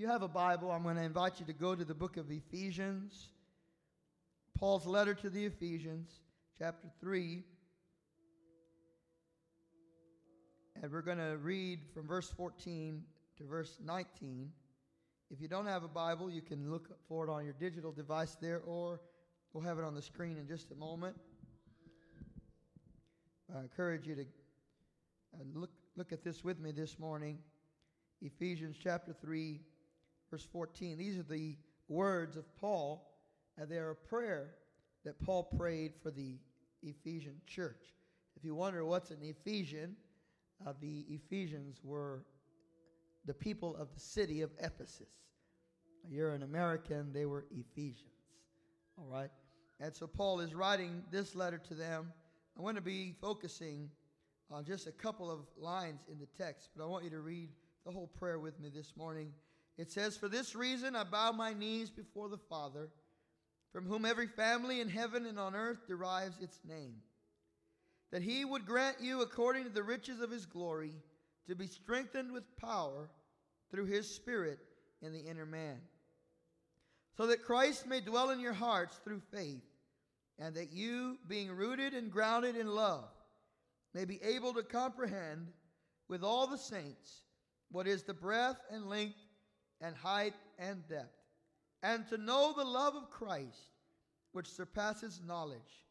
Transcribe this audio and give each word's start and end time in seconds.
you 0.00 0.08
have 0.08 0.22
a 0.22 0.28
Bible, 0.28 0.70
I'm 0.70 0.82
going 0.82 0.96
to 0.96 1.02
invite 1.02 1.40
you 1.40 1.44
to 1.44 1.52
go 1.52 1.74
to 1.74 1.84
the 1.84 1.92
book 1.92 2.16
of 2.16 2.30
Ephesians, 2.30 3.28
Paul's 4.58 4.86
letter 4.86 5.12
to 5.12 5.28
the 5.28 5.44
Ephesians, 5.44 6.08
chapter 6.58 6.88
3. 7.02 7.44
And 10.82 10.90
we're 10.90 11.02
going 11.02 11.18
to 11.18 11.36
read 11.36 11.80
from 11.92 12.06
verse 12.06 12.30
14 12.30 13.02
to 13.36 13.44
verse 13.44 13.76
19. 13.84 14.50
If 15.30 15.38
you 15.38 15.48
don't 15.48 15.66
have 15.66 15.84
a 15.84 15.88
Bible, 15.88 16.30
you 16.30 16.40
can 16.40 16.70
look 16.70 16.88
for 17.06 17.28
it 17.28 17.30
on 17.30 17.44
your 17.44 17.54
digital 17.60 17.92
device 17.92 18.38
there, 18.40 18.62
or 18.64 19.02
we'll 19.52 19.64
have 19.64 19.78
it 19.78 19.84
on 19.84 19.94
the 19.94 20.00
screen 20.00 20.38
in 20.38 20.48
just 20.48 20.70
a 20.70 20.76
moment. 20.76 21.14
I 23.54 23.60
encourage 23.60 24.06
you 24.06 24.14
to 24.14 24.22
uh, 24.22 25.42
look, 25.52 25.70
look 25.94 26.10
at 26.10 26.24
this 26.24 26.42
with 26.42 26.58
me 26.58 26.72
this 26.72 26.98
morning. 26.98 27.36
Ephesians 28.22 28.76
chapter 28.82 29.14
3, 29.20 29.60
verse 30.30 30.46
14. 30.52 30.96
These 30.96 31.18
are 31.18 31.24
the 31.24 31.56
words 31.88 32.36
of 32.36 32.44
Paul, 32.56 33.10
and 33.58 33.68
they're 33.68 33.90
a 33.90 33.96
prayer 33.96 34.54
that 35.04 35.20
Paul 35.24 35.44
prayed 35.56 35.92
for 36.02 36.10
the 36.10 36.38
Ephesian 36.82 37.36
church. 37.46 37.94
If 38.36 38.44
you 38.44 38.54
wonder 38.54 38.84
what's 38.84 39.10
an 39.10 39.18
Ephesian, 39.22 39.96
uh, 40.66 40.72
the 40.80 41.04
Ephesians 41.08 41.80
were 41.82 42.24
the 43.26 43.34
people 43.34 43.76
of 43.76 43.92
the 43.92 44.00
city 44.00 44.40
of 44.42 44.50
Ephesus. 44.58 45.08
You're 46.08 46.34
an 46.34 46.42
American, 46.42 47.12
they 47.12 47.26
were 47.26 47.46
Ephesians. 47.50 48.08
All 48.96 49.08
right? 49.10 49.30
And 49.80 49.94
so 49.94 50.06
Paul 50.06 50.40
is 50.40 50.54
writing 50.54 51.02
this 51.10 51.34
letter 51.34 51.58
to 51.68 51.74
them. 51.74 52.12
I 52.58 52.62
want 52.62 52.76
to 52.76 52.82
be 52.82 53.14
focusing 53.20 53.90
on 54.50 54.64
just 54.64 54.86
a 54.86 54.92
couple 54.92 55.30
of 55.30 55.40
lines 55.58 56.00
in 56.10 56.18
the 56.18 56.26
text, 56.26 56.70
but 56.76 56.82
I 56.82 56.86
want 56.86 57.04
you 57.04 57.10
to 57.10 57.20
read 57.20 57.48
the 57.84 57.90
whole 57.90 58.08
prayer 58.08 58.38
with 58.38 58.58
me 58.60 58.68
this 58.68 58.94
morning. 58.96 59.32
It 59.80 59.90
says, 59.90 60.14
For 60.14 60.28
this 60.28 60.54
reason 60.54 60.94
I 60.94 61.04
bow 61.04 61.32
my 61.32 61.54
knees 61.54 61.88
before 61.88 62.28
the 62.28 62.36
Father, 62.36 62.90
from 63.72 63.86
whom 63.86 64.04
every 64.04 64.26
family 64.26 64.82
in 64.82 64.90
heaven 64.90 65.24
and 65.24 65.38
on 65.38 65.54
earth 65.54 65.86
derives 65.88 66.38
its 66.38 66.60
name, 66.68 66.96
that 68.10 68.20
he 68.20 68.44
would 68.44 68.66
grant 68.66 68.98
you, 69.00 69.22
according 69.22 69.64
to 69.64 69.70
the 69.70 69.82
riches 69.82 70.20
of 70.20 70.30
his 70.30 70.44
glory, 70.44 70.92
to 71.48 71.54
be 71.54 71.66
strengthened 71.66 72.30
with 72.30 72.44
power 72.58 73.08
through 73.70 73.86
his 73.86 74.06
Spirit 74.14 74.58
in 75.00 75.14
the 75.14 75.24
inner 75.24 75.46
man, 75.46 75.78
so 77.16 77.26
that 77.28 77.46
Christ 77.46 77.86
may 77.86 78.02
dwell 78.02 78.28
in 78.28 78.38
your 78.38 78.52
hearts 78.52 79.00
through 79.02 79.22
faith, 79.32 79.64
and 80.38 80.54
that 80.56 80.74
you, 80.74 81.16
being 81.26 81.50
rooted 81.50 81.94
and 81.94 82.12
grounded 82.12 82.54
in 82.54 82.66
love, 82.66 83.08
may 83.94 84.04
be 84.04 84.20
able 84.22 84.52
to 84.52 84.62
comprehend 84.62 85.46
with 86.06 86.22
all 86.22 86.46
the 86.46 86.58
saints 86.58 87.22
what 87.72 87.86
is 87.86 88.02
the 88.02 88.12
breadth 88.12 88.60
and 88.70 88.84
length 88.86 89.16
and 89.80 89.94
height 89.96 90.34
and 90.58 90.86
depth, 90.88 91.16
and 91.82 92.06
to 92.08 92.18
know 92.18 92.52
the 92.56 92.64
love 92.64 92.94
of 92.94 93.10
Christ, 93.10 93.72
which 94.32 94.48
surpasses 94.48 95.20
knowledge, 95.26 95.84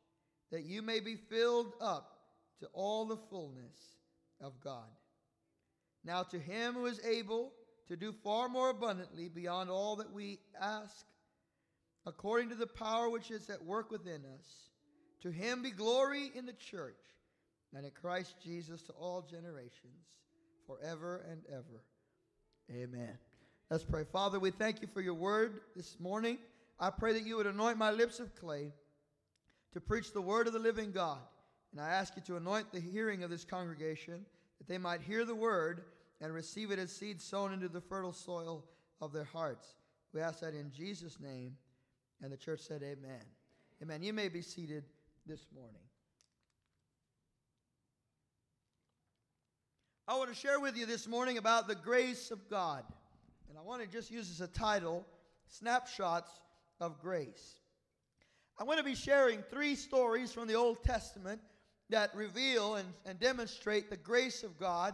that 0.52 0.64
you 0.64 0.82
may 0.82 1.00
be 1.00 1.16
filled 1.16 1.74
up 1.82 2.20
to 2.60 2.68
all 2.74 3.06
the 3.06 3.18
fullness 3.30 3.98
of 4.42 4.60
God. 4.62 4.90
Now, 6.04 6.24
to 6.24 6.40
him 6.40 6.76
who 6.76 6.86
is 6.86 7.02
able 7.06 7.52
to 7.88 7.98
do 7.98 8.14
far 8.24 8.48
more 8.48 8.70
abundantly 8.70 9.30
beyond 9.30 9.70
all 9.70 9.98
that 9.98 10.12
we 10.12 10.40
ask, 10.60 11.06
according 12.06 12.50
to 12.50 12.56
the 12.56 12.68
power 12.68 13.10
which 13.10 13.32
is 13.32 13.50
at 13.50 13.64
work 13.64 13.92
within 13.92 14.24
us, 14.38 14.70
to 15.22 15.32
him 15.32 15.62
be 15.62 15.72
glory 15.72 16.32
in 16.36 16.46
the 16.46 16.54
church 16.54 16.96
and 17.76 17.86
in 17.86 17.92
Christ 17.92 18.36
Jesus 18.44 18.82
to 18.84 18.94
all 18.94 19.22
generations, 19.22 20.18
forever 20.66 21.26
and 21.30 21.42
ever. 21.52 21.84
Amen. 22.72 23.18
Let's 23.70 23.84
pray. 23.84 24.04
Father, 24.04 24.40
we 24.40 24.50
thank 24.50 24.82
you 24.82 24.88
for 24.92 25.00
your 25.00 25.14
word 25.14 25.62
this 25.76 26.00
morning. 26.00 26.40
I 26.80 26.90
pray 26.90 27.14
that 27.14 27.24
you 27.24 27.38
would 27.38 27.46
anoint 27.46 27.78
my 27.78 27.92
lips 27.92 28.20
of 28.20 28.34
clay 28.34 28.72
to 29.74 29.80
preach 29.80 30.12
the 30.12 30.22
word 30.22 30.48
of 30.48 30.54
the 30.54 30.60
living 30.60 30.92
God. 30.92 31.20
And 31.72 31.80
I 31.80 31.90
ask 31.90 32.16
you 32.16 32.24
to 32.24 32.38
anoint 32.38 32.72
the 32.72 32.80
hearing 32.80 33.22
of 33.22 33.30
this 33.30 33.46
congregation 33.46 34.26
that 34.58 34.68
they 34.68 34.80
might 34.80 35.02
hear 35.02 35.24
the 35.24 35.36
word 35.36 35.84
and 36.20 36.34
receive 36.34 36.72
it 36.72 36.80
as 36.80 36.92
seed 36.92 37.22
sown 37.22 37.54
into 37.54 37.70
the 37.70 37.80
fertile 37.80 38.12
soil 38.12 38.66
of 39.02 39.14
their 39.14 39.26
hearts. 39.26 39.76
We 40.14 40.22
ask 40.22 40.40
that 40.40 40.56
in 40.56 40.72
Jesus' 40.72 41.20
name. 41.20 41.56
And 42.24 42.32
the 42.32 42.38
church 42.38 42.62
said, 42.62 42.82
Amen. 42.82 43.22
Amen. 43.84 44.02
You 44.02 44.14
may 44.14 44.30
be 44.30 44.42
seated 44.42 44.84
this 45.28 45.46
morning. 45.54 45.82
I 50.08 50.18
want 50.18 50.30
to 50.30 50.36
share 50.36 50.60
with 50.60 50.76
you 50.76 50.88
this 50.88 51.08
morning 51.08 51.38
about 51.38 51.68
the 51.68 51.76
grace 51.76 52.32
of 52.32 52.50
God. 52.50 52.84
And 53.50 53.58
I 53.58 53.62
want 53.62 53.82
to 53.82 53.88
just 53.88 54.12
use 54.12 54.30
as 54.30 54.42
a 54.42 54.48
title 54.48 55.04
Snapshots 55.48 56.30
of 56.80 57.02
Grace. 57.02 57.56
I'm 58.60 58.68
going 58.68 58.78
to 58.78 58.84
be 58.84 58.94
sharing 58.94 59.42
three 59.42 59.74
stories 59.74 60.32
from 60.32 60.48
the 60.48 60.54
Old 60.54 60.84
Testament 60.84 61.42
that 61.90 62.14
reveal 62.14 62.76
and, 62.76 62.88
and 63.08 63.20
demonstrate 63.20 63.90
the 63.90 63.98
grace 63.98 64.44
of 64.44 64.60
God 64.60 64.94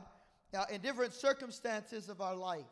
uh, 0.54 0.64
in 0.72 0.80
different 0.80 1.14
circumstances 1.14 2.08
of 2.08 2.22
our 2.22 2.36
life. 2.36 2.64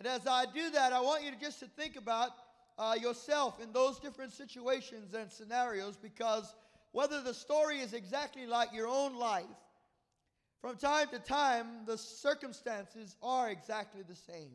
And 0.00 0.08
as 0.08 0.26
I 0.26 0.46
do 0.52 0.70
that, 0.70 0.92
I 0.92 1.00
want 1.00 1.22
you 1.22 1.30
to 1.30 1.38
just 1.38 1.60
to 1.60 1.66
think 1.66 1.94
about 1.94 2.30
uh, 2.76 2.96
yourself 3.00 3.62
in 3.62 3.72
those 3.72 4.00
different 4.00 4.32
situations 4.32 5.14
and 5.14 5.30
scenarios 5.30 5.96
because 5.96 6.52
whether 6.90 7.22
the 7.22 7.34
story 7.34 7.78
is 7.78 7.92
exactly 7.92 8.46
like 8.46 8.72
your 8.72 8.88
own 8.88 9.16
life, 9.16 9.44
from 10.60 10.76
time 10.76 11.08
to 11.12 11.20
time, 11.20 11.84
the 11.86 11.96
circumstances 11.96 13.14
are 13.22 13.50
exactly 13.50 14.02
the 14.02 14.16
same. 14.16 14.50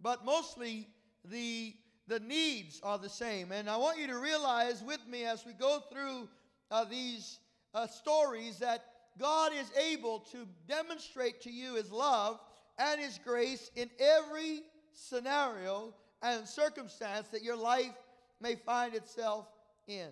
But 0.00 0.24
mostly, 0.24 0.88
the, 1.24 1.74
the 2.08 2.20
needs 2.20 2.80
are 2.82 2.98
the 2.98 3.08
same. 3.08 3.52
And 3.52 3.68
I 3.68 3.76
want 3.76 3.98
you 3.98 4.06
to 4.08 4.18
realize 4.18 4.82
with 4.82 5.06
me 5.08 5.24
as 5.24 5.44
we 5.46 5.52
go 5.52 5.82
through 5.90 6.28
uh, 6.70 6.84
these 6.84 7.38
uh, 7.74 7.86
stories 7.86 8.58
that 8.58 8.84
God 9.18 9.52
is 9.54 9.70
able 9.90 10.20
to 10.32 10.46
demonstrate 10.68 11.40
to 11.42 11.50
you 11.50 11.74
His 11.74 11.90
love 11.90 12.40
and 12.78 13.00
His 13.00 13.18
grace 13.24 13.70
in 13.76 13.88
every 13.98 14.62
scenario 14.92 15.94
and 16.22 16.46
circumstance 16.46 17.28
that 17.28 17.42
your 17.42 17.56
life 17.56 17.94
may 18.40 18.54
find 18.54 18.94
itself 18.94 19.46
in. 19.86 20.08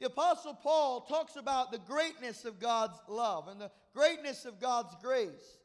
The 0.00 0.06
Apostle 0.06 0.54
Paul 0.54 1.02
talks 1.02 1.36
about 1.36 1.70
the 1.70 1.78
greatness 1.78 2.44
of 2.44 2.58
God's 2.58 2.98
love 3.08 3.48
and 3.48 3.60
the 3.60 3.70
greatness 3.94 4.44
of 4.44 4.60
God's 4.60 4.94
grace. 5.02 5.58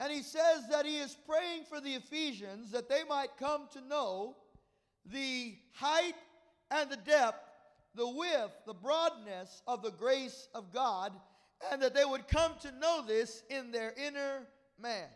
And 0.00 0.10
he 0.10 0.22
says 0.22 0.66
that 0.70 0.86
he 0.86 0.96
is 0.96 1.16
praying 1.28 1.64
for 1.68 1.80
the 1.80 1.94
Ephesians 1.94 2.72
that 2.72 2.88
they 2.88 3.04
might 3.08 3.36
come 3.38 3.68
to 3.74 3.80
know 3.82 4.34
the 5.04 5.54
height 5.74 6.14
and 6.70 6.90
the 6.90 6.96
depth, 6.96 7.44
the 7.94 8.08
width, 8.08 8.52
the 8.66 8.74
broadness 8.74 9.62
of 9.66 9.82
the 9.82 9.90
grace 9.92 10.48
of 10.54 10.72
God 10.72 11.12
and 11.70 11.82
that 11.82 11.94
they 11.94 12.04
would 12.04 12.26
come 12.28 12.52
to 12.62 12.72
know 12.72 13.04
this 13.06 13.42
in 13.50 13.70
their 13.70 13.92
inner 13.96 14.46
man. 14.80 15.08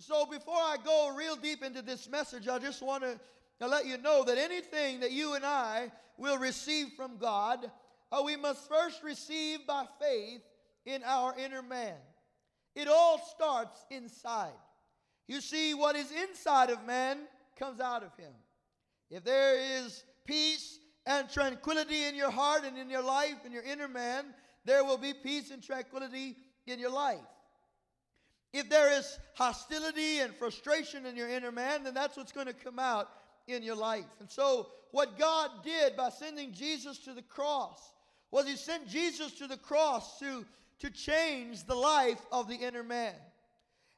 So, 0.00 0.26
before 0.26 0.54
I 0.54 0.76
go 0.82 1.12
real 1.14 1.36
deep 1.36 1.62
into 1.62 1.82
this 1.82 2.08
message, 2.08 2.48
I 2.48 2.58
just 2.58 2.82
want 2.82 3.02
to 3.02 3.66
let 3.66 3.86
you 3.86 3.98
know 3.98 4.24
that 4.24 4.38
anything 4.38 5.00
that 5.00 5.10
you 5.10 5.34
and 5.34 5.44
I 5.44 5.90
will 6.16 6.38
receive 6.38 6.92
from 6.96 7.18
God, 7.18 7.70
uh, 8.12 8.22
we 8.24 8.36
must 8.36 8.68
first 8.68 9.02
receive 9.02 9.66
by 9.66 9.84
faith 10.00 10.40
in 10.86 11.02
our 11.04 11.36
inner 11.36 11.62
man. 11.62 11.96
It 12.78 12.86
all 12.86 13.18
starts 13.34 13.84
inside. 13.90 14.52
You 15.26 15.40
see, 15.40 15.74
what 15.74 15.96
is 15.96 16.12
inside 16.12 16.70
of 16.70 16.86
man 16.86 17.18
comes 17.58 17.80
out 17.80 18.04
of 18.04 18.14
him. 18.16 18.30
If 19.10 19.24
there 19.24 19.58
is 19.58 20.04
peace 20.24 20.78
and 21.04 21.28
tranquility 21.28 22.04
in 22.04 22.14
your 22.14 22.30
heart 22.30 22.62
and 22.64 22.78
in 22.78 22.88
your 22.88 23.02
life, 23.02 23.44
in 23.44 23.50
your 23.50 23.64
inner 23.64 23.88
man, 23.88 24.26
there 24.64 24.84
will 24.84 24.96
be 24.96 25.12
peace 25.12 25.50
and 25.50 25.60
tranquility 25.60 26.36
in 26.68 26.78
your 26.78 26.92
life. 26.92 27.18
If 28.52 28.70
there 28.70 28.96
is 28.96 29.18
hostility 29.34 30.20
and 30.20 30.32
frustration 30.32 31.04
in 31.04 31.16
your 31.16 31.28
inner 31.28 31.50
man, 31.50 31.82
then 31.82 31.94
that's 31.94 32.16
what's 32.16 32.30
going 32.30 32.46
to 32.46 32.52
come 32.52 32.78
out 32.78 33.08
in 33.48 33.64
your 33.64 33.74
life. 33.74 34.06
And 34.20 34.30
so, 34.30 34.68
what 34.92 35.18
God 35.18 35.50
did 35.64 35.96
by 35.96 36.10
sending 36.10 36.52
Jesus 36.52 36.98
to 37.00 37.12
the 37.12 37.22
cross 37.22 37.92
was 38.30 38.46
He 38.46 38.54
sent 38.54 38.86
Jesus 38.86 39.32
to 39.32 39.48
the 39.48 39.56
cross 39.56 40.20
to, 40.20 40.46
to 40.80 40.90
change 40.90 41.64
the 41.64 41.74
life 41.74 42.20
of 42.30 42.48
the 42.48 42.54
inner 42.54 42.82
man. 42.82 43.14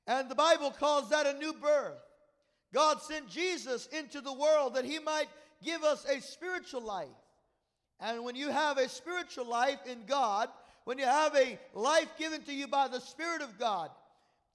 And 0.07 0.29
the 0.29 0.35
Bible 0.35 0.71
calls 0.71 1.11
that 1.11 1.27
a 1.27 1.39
new 1.39 1.53
birth. 1.53 2.01
God 2.73 3.03
sent 3.03 3.29
Jesus 3.29 3.87
into 3.89 4.21
the 4.21 4.33
world 4.33 4.75
that 4.75 4.85
He 4.85 4.99
might 4.99 5.29
give 5.63 5.83
us 5.83 6.05
a 6.07 6.21
spiritual 6.21 6.83
life. 6.83 7.09
And 8.01 8.25
when 8.25 8.35
you 8.35 8.51
have 8.51 8.79
a 8.79 8.89
spiritual 8.89 9.45
life 9.45 9.79
in 9.87 10.05
God, 10.07 10.49
when 10.85 10.99
you 10.99 11.05
have 11.05 11.37
a 11.37 11.59
life 11.75 12.09
given 12.19 12.43
to 12.43 12.53
you 12.53 12.67
by 12.67 12.89
the 12.89 13.01
Spirit 13.01 13.43
of 13.43 13.59
God, 13.59 13.91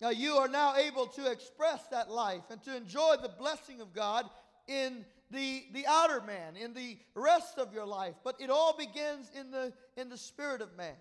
now 0.02 0.10
you 0.10 0.34
are 0.34 0.48
now 0.48 0.76
able 0.76 1.08
to 1.08 1.32
express 1.32 1.86
that 1.88 2.10
life 2.10 2.44
and 2.50 2.62
to 2.64 2.76
enjoy 2.76 3.16
the 3.22 3.30
blessing 3.30 3.82
of 3.82 3.94
God 3.94 4.26
in 4.68 5.06
the, 5.32 5.64
the 5.74 5.86
outer 5.88 6.22
man, 6.22 6.58
in 6.58 6.74
the 6.74 6.98
rest 7.14 7.58
of 7.58 7.74
your 7.74 7.86
life. 7.86 8.16
But 8.24 8.36
it 8.40 8.50
all 8.50 8.76
begins 8.78 9.32
in 9.40 9.52
the, 9.52 9.72
in 9.96 10.10
the 10.10 10.18
spirit 10.18 10.62
of 10.62 10.76
man. 10.76 10.96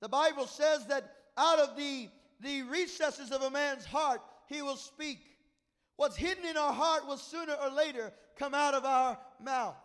The 0.00 0.08
Bible 0.08 0.46
says 0.46 0.86
that 0.86 1.12
out 1.36 1.58
of 1.58 1.76
the, 1.76 2.08
the 2.40 2.62
recesses 2.62 3.30
of 3.30 3.42
a 3.42 3.50
man's 3.50 3.84
heart, 3.84 4.20
he 4.46 4.62
will 4.62 4.76
speak. 4.76 5.18
What's 5.96 6.16
hidden 6.16 6.44
in 6.44 6.56
our 6.56 6.72
heart 6.72 7.06
will 7.06 7.16
sooner 7.16 7.54
or 7.54 7.70
later 7.70 8.12
come 8.38 8.54
out 8.54 8.74
of 8.74 8.84
our 8.84 9.18
mouth. 9.42 9.76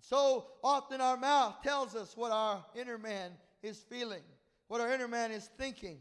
So 0.00 0.46
often 0.62 1.00
our 1.00 1.16
mouth 1.16 1.62
tells 1.62 1.94
us 1.94 2.16
what 2.16 2.32
our 2.32 2.64
inner 2.74 2.98
man 2.98 3.32
is 3.62 3.78
feeling, 3.88 4.22
what 4.68 4.80
our 4.80 4.92
inner 4.92 5.08
man 5.08 5.30
is 5.30 5.48
thinking. 5.58 5.98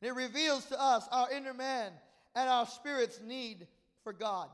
And 0.00 0.10
it 0.10 0.14
reveals 0.14 0.66
to 0.66 0.80
us 0.80 1.06
our 1.10 1.30
inner 1.30 1.54
man 1.54 1.92
and 2.34 2.48
our 2.48 2.66
spirit's 2.66 3.20
need 3.20 3.66
for 4.02 4.12
God. 4.12 4.48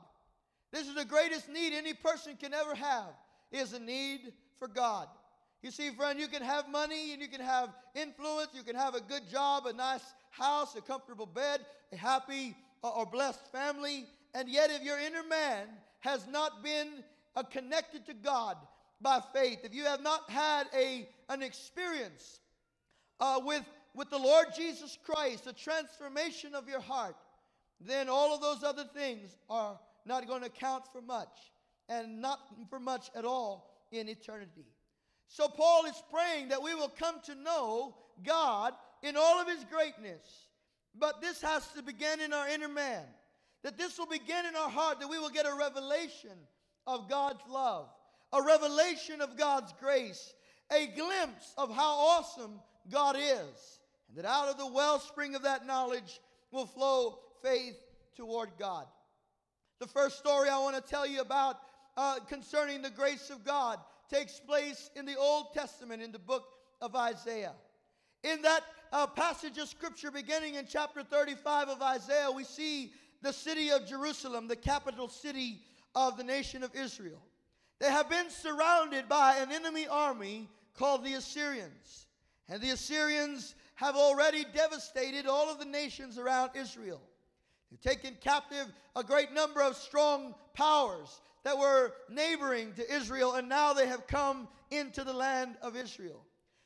This 0.72 0.86
is 0.86 0.94
the 0.94 1.04
greatest 1.04 1.48
need 1.48 1.72
any 1.74 1.94
person 1.94 2.36
can 2.36 2.54
ever 2.54 2.74
have 2.74 3.12
is 3.50 3.72
a 3.72 3.80
need 3.80 4.32
for 4.58 4.68
God. 4.68 5.08
You 5.62 5.70
see, 5.70 5.90
friend, 5.90 6.18
you 6.18 6.28
can 6.28 6.42
have 6.42 6.70
money 6.70 7.12
and 7.12 7.20
you 7.20 7.28
can 7.28 7.40
have 7.40 7.68
influence, 7.94 8.48
you 8.54 8.62
can 8.62 8.76
have 8.76 8.94
a 8.94 9.00
good 9.00 9.28
job, 9.30 9.66
a 9.66 9.72
nice 9.72 10.04
house, 10.30 10.74
a 10.74 10.80
comfortable 10.80 11.26
bed, 11.26 11.60
a 11.92 11.96
happy 11.96 12.56
uh, 12.82 12.88
or 12.88 13.04
blessed 13.04 13.46
family, 13.52 14.06
and 14.34 14.48
yet 14.48 14.70
if 14.70 14.82
your 14.82 14.98
inner 14.98 15.22
man 15.28 15.66
has 16.00 16.26
not 16.26 16.64
been 16.64 17.04
uh, 17.36 17.42
connected 17.42 18.06
to 18.06 18.14
God 18.14 18.56
by 19.02 19.20
faith, 19.34 19.58
if 19.62 19.74
you 19.74 19.84
have 19.84 20.02
not 20.02 20.30
had 20.30 20.66
a, 20.74 21.06
an 21.28 21.42
experience 21.42 22.40
uh, 23.18 23.38
with, 23.44 23.64
with 23.94 24.08
the 24.08 24.18
Lord 24.18 24.46
Jesus 24.56 24.96
Christ, 25.04 25.46
a 25.46 25.52
transformation 25.52 26.54
of 26.54 26.68
your 26.68 26.80
heart, 26.80 27.16
then 27.80 28.08
all 28.08 28.34
of 28.34 28.40
those 28.40 28.62
other 28.62 28.84
things 28.94 29.36
are 29.50 29.78
not 30.06 30.26
going 30.26 30.42
to 30.42 30.48
count 30.48 30.84
for 30.90 31.02
much 31.02 31.52
and 31.88 32.22
not 32.22 32.40
for 32.70 32.80
much 32.80 33.10
at 33.14 33.26
all 33.26 33.84
in 33.92 34.08
eternity. 34.08 34.64
So, 35.32 35.46
Paul 35.46 35.84
is 35.86 36.02
praying 36.12 36.48
that 36.48 36.60
we 36.62 36.74
will 36.74 36.88
come 36.88 37.20
to 37.26 37.36
know 37.36 37.94
God 38.24 38.74
in 39.00 39.16
all 39.16 39.40
of 39.40 39.46
his 39.46 39.64
greatness. 39.70 40.20
But 40.98 41.20
this 41.20 41.40
has 41.40 41.68
to 41.76 41.82
begin 41.82 42.20
in 42.20 42.32
our 42.32 42.48
inner 42.48 42.68
man. 42.68 43.04
That 43.62 43.78
this 43.78 43.96
will 43.96 44.08
begin 44.08 44.44
in 44.44 44.56
our 44.56 44.68
heart, 44.68 44.98
that 44.98 45.08
we 45.08 45.20
will 45.20 45.30
get 45.30 45.46
a 45.46 45.54
revelation 45.54 46.36
of 46.84 47.08
God's 47.08 47.42
love, 47.48 47.88
a 48.32 48.42
revelation 48.42 49.20
of 49.20 49.36
God's 49.36 49.72
grace, 49.78 50.34
a 50.72 50.88
glimpse 50.88 51.54
of 51.56 51.72
how 51.72 51.92
awesome 51.92 52.60
God 52.90 53.14
is. 53.16 53.78
And 54.08 54.18
that 54.18 54.24
out 54.24 54.48
of 54.48 54.58
the 54.58 54.66
wellspring 54.66 55.36
of 55.36 55.42
that 55.42 55.64
knowledge 55.64 56.20
will 56.50 56.66
flow 56.66 57.20
faith 57.40 57.76
toward 58.16 58.50
God. 58.58 58.86
The 59.78 59.86
first 59.86 60.18
story 60.18 60.48
I 60.48 60.58
want 60.58 60.74
to 60.74 60.82
tell 60.82 61.06
you 61.06 61.20
about 61.20 61.56
uh, 61.96 62.18
concerning 62.28 62.82
the 62.82 62.90
grace 62.90 63.30
of 63.30 63.44
God 63.44 63.78
takes 64.12 64.40
place 64.40 64.90
in 64.96 65.06
the 65.06 65.16
Old 65.16 65.54
Testament 65.54 66.02
in 66.02 66.12
the 66.12 66.18
book 66.18 66.44
of 66.80 66.96
Isaiah. 66.96 67.54
In 68.22 68.42
that 68.42 68.60
uh, 68.92 69.06
passage 69.06 69.56
of 69.58 69.68
scripture 69.68 70.10
beginning 70.10 70.56
in 70.56 70.66
chapter 70.68 71.02
35 71.02 71.68
of 71.68 71.82
Isaiah, 71.82 72.30
we 72.30 72.44
see 72.44 72.92
the 73.22 73.32
city 73.32 73.70
of 73.70 73.86
Jerusalem, 73.86 74.48
the 74.48 74.56
capital 74.56 75.08
city 75.08 75.60
of 75.94 76.16
the 76.16 76.24
nation 76.24 76.62
of 76.62 76.74
Israel. 76.74 77.22
They 77.78 77.90
have 77.90 78.10
been 78.10 78.28
surrounded 78.28 79.08
by 79.08 79.36
an 79.36 79.52
enemy 79.52 79.86
army 79.86 80.48
called 80.76 81.04
the 81.04 81.14
Assyrians. 81.14 82.06
And 82.48 82.60
the 82.60 82.70
Assyrians 82.70 83.54
have 83.76 83.96
already 83.96 84.44
devastated 84.54 85.26
all 85.26 85.50
of 85.50 85.58
the 85.58 85.64
nations 85.64 86.18
around 86.18 86.50
Israel. 86.54 87.00
They've 87.70 87.80
taken 87.80 88.16
captive 88.20 88.66
a 88.96 89.04
great 89.04 89.32
number 89.32 89.62
of 89.62 89.76
strong 89.76 90.34
powers 90.52 91.20
that 91.44 91.58
were 91.58 91.92
neighboring 92.08 92.72
to 92.74 92.94
Israel, 92.94 93.34
and 93.34 93.48
now 93.48 93.72
they 93.72 93.86
have 93.86 94.06
come 94.06 94.48
into 94.70 95.04
the 95.04 95.12
land 95.12 95.56
of 95.62 95.76
Israel. 95.76 96.24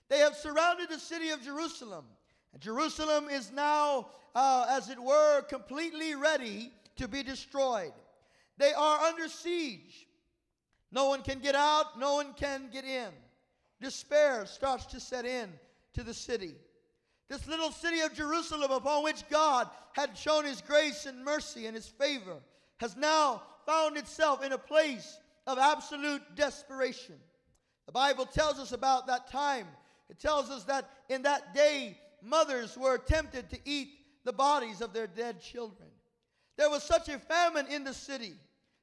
They 0.08 0.18
have 0.18 0.36
surrounded 0.36 0.88
the 0.90 0.98
city 0.98 1.30
of 1.30 1.42
Jerusalem. 1.42 2.04
And 2.52 2.62
Jerusalem 2.62 3.28
is 3.30 3.52
now, 3.52 4.08
uh, 4.34 4.66
as 4.68 4.90
it 4.90 4.98
were, 5.00 5.42
completely 5.42 6.14
ready 6.14 6.72
to 6.96 7.08
be 7.08 7.22
destroyed. 7.22 7.92
They 8.58 8.72
are 8.72 9.00
under 9.00 9.28
siege. 9.28 10.06
No 10.92 11.06
one 11.06 11.22
can 11.22 11.40
get 11.40 11.54
out, 11.54 11.98
no 11.98 12.14
one 12.14 12.34
can 12.34 12.68
get 12.72 12.84
in. 12.84 13.08
Despair 13.80 14.46
starts 14.46 14.86
to 14.86 15.00
set 15.00 15.24
in 15.24 15.50
to 15.94 16.04
the 16.04 16.14
city. 16.14 16.54
This 17.28 17.48
little 17.48 17.72
city 17.72 18.00
of 18.00 18.14
Jerusalem, 18.14 18.70
upon 18.70 19.02
which 19.02 19.28
God 19.28 19.68
had 19.92 20.16
shown 20.16 20.44
his 20.44 20.60
grace 20.60 21.06
and 21.06 21.24
mercy 21.24 21.66
and 21.66 21.74
his 21.74 21.88
favor, 21.88 22.36
has 22.78 22.96
now 22.96 23.42
found 23.66 23.96
itself 23.96 24.44
in 24.44 24.52
a 24.52 24.58
place 24.58 25.18
of 25.46 25.58
absolute 25.58 26.22
desperation. 26.34 27.16
The 27.86 27.92
Bible 27.92 28.26
tells 28.26 28.58
us 28.58 28.72
about 28.72 29.06
that 29.06 29.28
time. 29.28 29.66
It 30.08 30.18
tells 30.18 30.50
us 30.50 30.64
that 30.64 30.88
in 31.08 31.22
that 31.22 31.54
day, 31.54 31.98
mothers 32.22 32.76
were 32.76 32.98
tempted 32.98 33.50
to 33.50 33.58
eat 33.64 33.88
the 34.24 34.32
bodies 34.32 34.80
of 34.80 34.92
their 34.92 35.06
dead 35.06 35.40
children. 35.40 35.88
There 36.56 36.70
was 36.70 36.82
such 36.82 37.08
a 37.08 37.18
famine 37.18 37.66
in 37.66 37.84
the 37.84 37.94
city, 37.94 38.34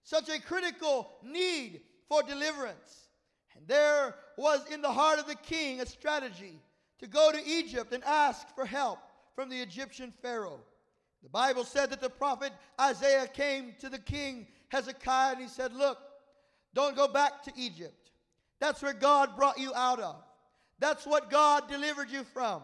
such 0.04 0.30
a 0.30 0.42
critical 0.42 1.10
need 1.24 1.82
for 2.08 2.22
deliverance. 2.24 3.08
And 3.56 3.68
there 3.68 4.16
was 4.38 4.66
in 4.72 4.82
the 4.82 4.92
heart 4.92 5.20
of 5.20 5.28
the 5.28 5.36
king 5.36 5.82
a 5.82 5.86
strategy 5.86 6.60
to 7.00 7.08
go 7.08 7.32
to 7.32 7.48
Egypt 7.48 7.94
and 7.94 8.04
ask 8.04 8.54
for 8.56 8.66
help 8.66 9.00
from 9.36 9.50
the 9.50 9.60
Egyptian 9.60 10.14
Pharaoh. 10.22 10.62
The 11.24 11.30
Bible 11.30 11.64
said 11.64 11.92
that 11.92 12.02
the 12.02 12.10
prophet 12.10 12.52
Isaiah 12.80 13.28
came 13.28 13.74
to 13.80 13.90
the 13.90 14.00
king 14.00 14.48
Hezekiah 14.70 15.34
and 15.34 15.42
he 15.42 15.48
said, 15.48 15.74
Look, 15.74 15.98
don't 16.74 16.96
go 16.96 17.08
back 17.08 17.44
to 17.44 17.52
Egypt. 17.58 18.12
That's 18.60 18.82
where 18.82 18.94
God 18.94 19.36
brought 19.36 19.60
you 19.60 19.74
out 19.76 20.00
of. 20.00 20.16
That's 20.80 21.06
what 21.06 21.30
God 21.30 21.70
delivered 21.70 22.10
you 22.10 22.24
from. 22.24 22.62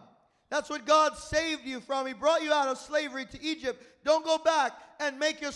That's 0.50 0.70
what 0.70 0.86
God 0.86 1.16
saved 1.16 1.66
you 1.66 1.80
from. 1.80 2.06
He 2.06 2.14
brought 2.14 2.42
you 2.42 2.52
out 2.52 2.68
of 2.68 2.78
slavery 2.78 3.26
to 3.26 3.42
Egypt. 3.42 3.82
Don't 4.04 4.24
go 4.24 4.38
back 4.38 4.72
and 4.98 5.18
make 5.18 5.40
your 5.40 5.52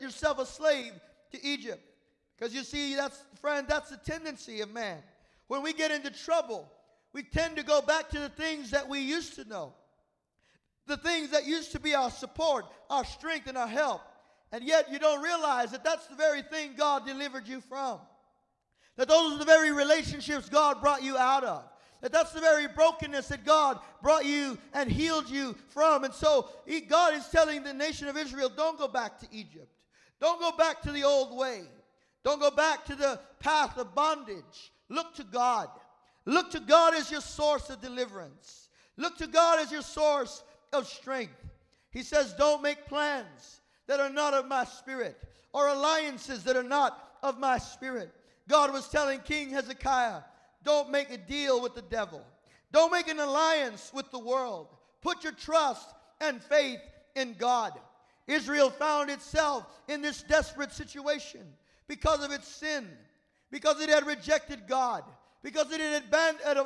yourself 0.00 0.38
a 0.38 0.46
slave 0.46 0.92
to 1.32 1.44
Egypt. 1.44 1.82
Because 2.38 2.54
you 2.54 2.62
see, 2.62 2.94
that's, 2.94 3.22
friend, 3.40 3.66
that's 3.68 3.90
the 3.90 3.96
tendency 3.96 4.60
of 4.60 4.72
man. 4.72 4.98
When 5.48 5.62
we 5.62 5.72
get 5.72 5.90
into 5.90 6.10
trouble, 6.10 6.70
we 7.12 7.24
tend 7.24 7.56
to 7.56 7.64
go 7.64 7.82
back 7.82 8.08
to 8.10 8.20
the 8.20 8.28
things 8.28 8.70
that 8.70 8.88
we 8.88 9.00
used 9.00 9.34
to 9.34 9.44
know, 9.48 9.74
the 10.86 10.96
things 10.96 11.30
that 11.30 11.46
used 11.46 11.72
to 11.72 11.80
be 11.80 11.94
our 11.94 12.10
support, 12.10 12.64
our 12.88 13.04
strength, 13.04 13.46
and 13.46 13.56
our 13.56 13.68
help. 13.68 14.02
And 14.52 14.64
yet 14.64 14.90
you 14.90 14.98
don't 14.98 15.22
realize 15.22 15.70
that 15.70 15.84
that's 15.84 16.06
the 16.06 16.16
very 16.16 16.42
thing 16.42 16.72
God 16.76 17.06
delivered 17.06 17.46
you 17.46 17.60
from. 17.60 18.00
That 18.96 19.08
those 19.08 19.34
are 19.34 19.38
the 19.38 19.44
very 19.44 19.70
relationships 19.70 20.48
God 20.48 20.80
brought 20.80 21.02
you 21.02 21.16
out 21.16 21.44
of. 21.44 21.64
That 22.00 22.12
that's 22.12 22.32
the 22.32 22.40
very 22.40 22.66
brokenness 22.66 23.28
that 23.28 23.44
God 23.44 23.78
brought 24.02 24.24
you 24.24 24.58
and 24.72 24.90
healed 24.90 25.28
you 25.28 25.54
from. 25.68 26.04
And 26.04 26.14
so 26.14 26.48
he, 26.66 26.80
God 26.80 27.14
is 27.14 27.28
telling 27.28 27.62
the 27.62 27.74
nation 27.74 28.08
of 28.08 28.16
Israel, 28.16 28.50
don't 28.54 28.78
go 28.78 28.88
back 28.88 29.18
to 29.20 29.26
Egypt. 29.30 29.84
Don't 30.20 30.40
go 30.40 30.52
back 30.56 30.82
to 30.82 30.92
the 30.92 31.04
old 31.04 31.36
way. 31.36 31.62
Don't 32.24 32.40
go 32.40 32.50
back 32.50 32.84
to 32.86 32.94
the 32.94 33.20
path 33.38 33.78
of 33.78 33.94
bondage. 33.94 34.72
Look 34.88 35.14
to 35.14 35.24
God. 35.24 35.68
Look 36.26 36.50
to 36.50 36.60
God 36.60 36.94
as 36.94 37.10
your 37.10 37.20
source 37.20 37.70
of 37.70 37.80
deliverance. 37.80 38.68
Look 38.96 39.16
to 39.18 39.26
God 39.26 39.60
as 39.60 39.72
your 39.72 39.82
source 39.82 40.42
of 40.72 40.86
strength. 40.86 41.44
He 41.90 42.02
says, 42.02 42.34
Don't 42.34 42.62
make 42.62 42.86
plans 42.86 43.60
that 43.86 44.00
are 44.00 44.10
not 44.10 44.34
of 44.34 44.46
my 44.46 44.64
spirit 44.64 45.20
or 45.52 45.68
alliances 45.68 46.44
that 46.44 46.56
are 46.56 46.62
not 46.62 47.10
of 47.22 47.38
my 47.38 47.58
spirit. 47.58 48.12
God 48.48 48.72
was 48.72 48.88
telling 48.88 49.20
King 49.20 49.50
Hezekiah, 49.50 50.20
Don't 50.64 50.90
make 50.90 51.10
a 51.10 51.18
deal 51.18 51.60
with 51.60 51.74
the 51.74 51.82
devil, 51.82 52.24
don't 52.72 52.92
make 52.92 53.08
an 53.08 53.20
alliance 53.20 53.90
with 53.94 54.10
the 54.10 54.18
world. 54.18 54.68
Put 55.02 55.24
your 55.24 55.32
trust 55.32 55.88
and 56.20 56.42
faith 56.42 56.80
in 57.16 57.34
God. 57.38 57.72
Israel 58.26 58.70
found 58.70 59.10
itself 59.10 59.66
in 59.88 60.02
this 60.02 60.22
desperate 60.22 60.72
situation 60.72 61.40
because 61.88 62.22
of 62.22 62.30
its 62.30 62.46
sin, 62.46 62.86
because 63.50 63.80
it 63.80 63.88
had 63.88 64.06
rejected 64.06 64.68
God 64.68 65.04
because 65.42 65.72
it 65.72 65.80
had 65.80 66.04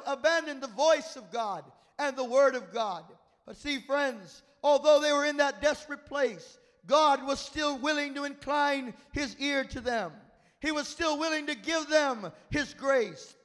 abandoned 0.06 0.62
the 0.62 0.68
voice 0.68 1.16
of 1.16 1.30
God 1.30 1.64
and 1.98 2.16
the 2.16 2.24
word 2.24 2.54
of 2.54 2.72
God. 2.72 3.04
But 3.46 3.56
see, 3.56 3.78
friends, 3.78 4.42
although 4.62 5.00
they 5.00 5.12
were 5.12 5.24
in 5.24 5.38
that 5.38 5.60
desperate 5.60 6.06
place, 6.06 6.58
God 6.86 7.26
was 7.26 7.38
still 7.38 7.78
willing 7.78 8.14
to 8.14 8.24
incline 8.24 8.94
his 9.12 9.36
ear 9.38 9.64
to 9.64 9.80
them. 9.80 10.12
He 10.60 10.72
was 10.72 10.88
still 10.88 11.18
willing 11.18 11.46
to 11.46 11.54
give 11.54 11.88
them 11.88 12.32
his 12.50 12.74
grace. 12.74 13.36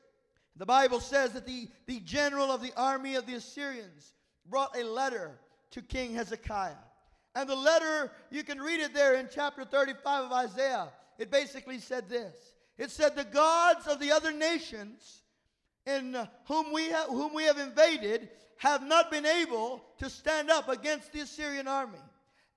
The 0.56 0.66
Bible 0.66 1.00
says 1.00 1.34
that 1.34 1.46
the, 1.46 1.68
the 1.86 2.00
general 2.02 2.52
of 2.52 2.62
the 2.62 2.74
army 2.76 3.16
of 3.16 3.26
the 3.26 3.36
Assyrians 3.36 4.14
brought 4.50 4.78
a 4.78 4.84
letter 4.84 5.40
to 5.72 5.82
King 5.82 6.16
Hezekiah. 6.16 6.76
And 7.36 7.48
the 7.48 7.56
letter, 7.56 8.12
you 8.32 8.44
can 8.44 8.60
read 8.60 8.80
it 8.80 8.94
there 8.94 9.16
in 9.16 9.30
chapter 9.34 9.64
35 9.64 10.26
of 10.26 10.32
Isaiah. 10.32 10.90
It 11.18 11.32
basically 11.32 11.80
said 11.80 12.10
this 12.10 12.36
it 12.78 12.92
said, 12.92 13.16
The 13.16 13.26
gods 13.26 13.88
of 13.88 14.00
the 14.00 14.12
other 14.12 14.32
nations 14.32 15.24
in 15.90 16.16
uh, 16.16 16.26
whom 16.46 16.72
we, 16.72 16.86
have, 16.90 17.08
whom 17.08 17.34
we 17.34 17.44
have 17.44 17.58
invaded 17.58 18.30
have 18.58 18.84
not 18.86 19.10
been 19.10 19.26
able 19.26 19.84
to 19.98 20.10
stand 20.10 20.50
up 20.50 20.70
against 20.70 21.12
the 21.12 21.22
Assyrian 21.22 21.68
army. 21.68 22.00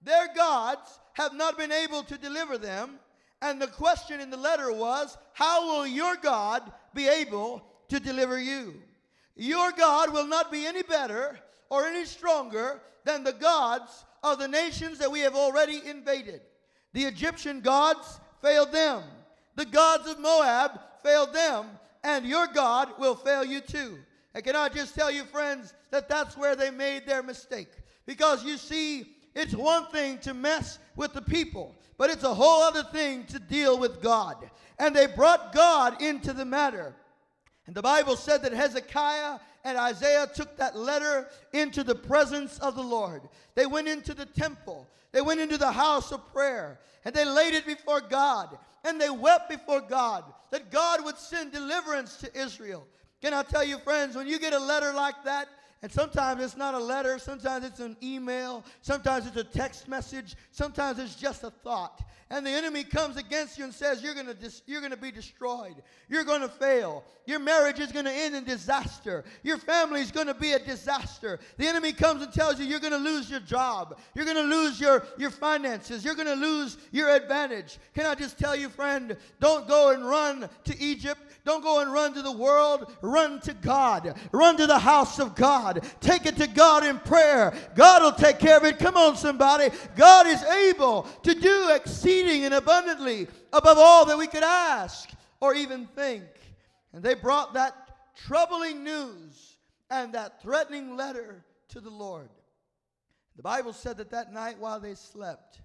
Their 0.02 0.28
gods 0.34 1.00
have 1.14 1.32
not 1.32 1.56
been 1.56 1.72
able 1.72 2.02
to 2.04 2.18
deliver 2.18 2.58
them. 2.58 2.98
And 3.40 3.60
the 3.60 3.68
question 3.68 4.20
in 4.20 4.30
the 4.30 4.36
letter 4.36 4.72
was, 4.72 5.16
How 5.32 5.66
will 5.66 5.86
your 5.86 6.16
God 6.16 6.62
be 6.94 7.08
able 7.08 7.62
to 7.88 8.00
deliver 8.00 8.40
you? 8.40 8.74
Your 9.36 9.72
God 9.72 10.12
will 10.12 10.26
not 10.26 10.52
be 10.52 10.66
any 10.66 10.82
better 10.82 11.38
or 11.70 11.86
any 11.86 12.04
stronger 12.04 12.80
than 13.04 13.24
the 13.24 13.32
gods 13.32 14.04
of 14.22 14.38
the 14.38 14.48
nations 14.48 14.98
that 14.98 15.10
we 15.10 15.20
have 15.20 15.34
already 15.34 15.80
invaded. 15.86 16.40
The 16.92 17.04
Egyptian 17.04 17.60
gods 17.60 18.20
failed 18.42 18.72
them. 18.72 19.02
The 19.56 19.64
gods 19.64 20.08
of 20.08 20.20
Moab 20.20 20.78
failed 21.02 21.32
them. 21.32 21.66
And 22.04 22.26
your 22.26 22.46
God 22.48 22.90
will 22.98 23.14
fail 23.14 23.44
you 23.44 23.60
too. 23.60 23.98
And 24.34 24.42
can 24.42 24.56
I 24.56 24.68
just 24.68 24.94
tell 24.94 25.10
you, 25.10 25.24
friends, 25.24 25.74
that 25.90 26.08
that's 26.08 26.36
where 26.36 26.56
they 26.56 26.70
made 26.70 27.06
their 27.06 27.22
mistake? 27.22 27.68
Because 28.06 28.44
you 28.44 28.56
see, 28.56 29.14
it's 29.34 29.54
one 29.54 29.86
thing 29.86 30.18
to 30.18 30.34
mess 30.34 30.78
with 30.96 31.12
the 31.12 31.22
people, 31.22 31.76
but 31.98 32.10
it's 32.10 32.24
a 32.24 32.34
whole 32.34 32.62
other 32.62 32.82
thing 32.82 33.24
to 33.26 33.38
deal 33.38 33.78
with 33.78 34.02
God. 34.02 34.50
And 34.78 34.94
they 34.94 35.06
brought 35.06 35.54
God 35.54 36.02
into 36.02 36.32
the 36.32 36.44
matter. 36.44 36.94
And 37.66 37.76
the 37.76 37.82
Bible 37.82 38.16
said 38.16 38.42
that 38.42 38.52
Hezekiah 38.52 39.38
and 39.64 39.78
Isaiah 39.78 40.28
took 40.34 40.56
that 40.56 40.76
letter 40.76 41.28
into 41.52 41.84
the 41.84 41.94
presence 41.94 42.58
of 42.58 42.74
the 42.74 42.82
Lord. 42.82 43.22
They 43.54 43.66
went 43.66 43.86
into 43.86 44.14
the 44.14 44.26
temple, 44.26 44.88
they 45.12 45.20
went 45.20 45.40
into 45.40 45.58
the 45.58 45.72
house 45.72 46.10
of 46.10 46.32
prayer, 46.32 46.80
and 47.04 47.14
they 47.14 47.24
laid 47.24 47.54
it 47.54 47.66
before 47.66 48.00
God. 48.00 48.58
And 48.84 49.00
they 49.00 49.10
wept 49.10 49.48
before 49.48 49.80
God 49.80 50.24
that 50.52 50.70
God 50.70 51.04
would 51.04 51.16
send 51.16 51.50
deliverance 51.50 52.18
to 52.18 52.38
Israel. 52.38 52.86
Can 53.22 53.34
I 53.34 53.42
tell 53.42 53.64
you, 53.64 53.78
friends, 53.78 54.14
when 54.14 54.28
you 54.28 54.38
get 54.38 54.52
a 54.52 54.58
letter 54.58 54.92
like 54.92 55.24
that, 55.24 55.48
and 55.82 55.90
sometimes 55.90 56.42
it's 56.42 56.56
not 56.56 56.74
a 56.74 56.78
letter, 56.78 57.18
sometimes 57.18 57.64
it's 57.64 57.80
an 57.80 57.96
email, 58.02 58.64
sometimes 58.82 59.26
it's 59.26 59.36
a 59.36 59.44
text 59.44 59.88
message, 59.88 60.36
sometimes 60.52 61.00
it's 61.00 61.16
just 61.16 61.42
a 61.42 61.50
thought. 61.50 62.00
And 62.32 62.46
the 62.46 62.50
enemy 62.50 62.82
comes 62.82 63.18
against 63.18 63.58
you 63.58 63.64
and 63.64 63.74
says, 63.74 64.02
You're 64.02 64.14
gonna, 64.14 64.32
dis- 64.32 64.62
you're 64.66 64.80
gonna 64.80 64.96
be 64.96 65.12
destroyed. 65.12 65.74
You're 66.08 66.24
gonna 66.24 66.48
fail. 66.48 67.04
Your 67.26 67.38
marriage 67.38 67.78
is 67.78 67.92
gonna 67.92 68.10
end 68.10 68.34
in 68.34 68.44
disaster. 68.44 69.22
Your 69.42 69.58
family 69.58 70.00
is 70.00 70.10
gonna 70.10 70.32
be 70.32 70.52
a 70.52 70.58
disaster. 70.58 71.40
The 71.58 71.66
enemy 71.66 71.92
comes 71.92 72.22
and 72.22 72.32
tells 72.32 72.58
you 72.58 72.64
you're 72.64 72.80
gonna 72.80 72.96
lose 72.96 73.30
your 73.30 73.40
job. 73.40 73.98
You're 74.14 74.24
gonna 74.24 74.44
lose 74.44 74.80
your, 74.80 75.04
your 75.18 75.30
finances. 75.30 76.06
You're 76.06 76.14
gonna 76.14 76.34
lose 76.34 76.78
your 76.90 77.14
advantage. 77.14 77.78
Can 77.94 78.06
I 78.06 78.14
just 78.14 78.38
tell 78.38 78.56
you, 78.56 78.70
friend, 78.70 79.14
don't 79.38 79.68
go 79.68 79.90
and 79.90 80.02
run 80.02 80.48
to 80.64 80.82
Egypt. 80.82 81.20
Don't 81.44 81.62
go 81.62 81.80
and 81.80 81.92
run 81.92 82.14
to 82.14 82.22
the 82.22 82.32
world. 82.32 82.94
Run 83.00 83.40
to 83.40 83.52
God. 83.52 84.16
Run 84.30 84.56
to 84.58 84.66
the 84.66 84.78
house 84.78 85.18
of 85.18 85.34
God. 85.34 85.84
Take 86.00 86.24
it 86.24 86.36
to 86.36 86.46
God 86.46 86.84
in 86.84 87.00
prayer. 87.00 87.52
God 87.74 88.02
will 88.02 88.12
take 88.12 88.38
care 88.38 88.56
of 88.56 88.64
it. 88.64 88.78
Come 88.78 88.96
on, 88.96 89.16
somebody. 89.16 89.70
God 89.96 90.28
is 90.28 90.42
able 90.44 91.02
to 91.24 91.34
do 91.34 91.70
exceeding 91.70 92.44
and 92.44 92.54
abundantly 92.54 93.26
above 93.52 93.78
all 93.78 94.06
that 94.06 94.18
we 94.18 94.28
could 94.28 94.44
ask 94.44 95.10
or 95.40 95.54
even 95.54 95.86
think. 95.86 96.24
And 96.92 97.02
they 97.02 97.14
brought 97.14 97.54
that 97.54 97.74
troubling 98.14 98.84
news 98.84 99.56
and 99.90 100.12
that 100.14 100.40
threatening 100.40 100.96
letter 100.96 101.44
to 101.70 101.80
the 101.80 101.90
Lord. 101.90 102.28
The 103.36 103.42
Bible 103.42 103.72
said 103.72 103.96
that 103.96 104.10
that 104.10 104.32
night 104.32 104.58
while 104.60 104.78
they 104.78 104.94
slept, 104.94 105.60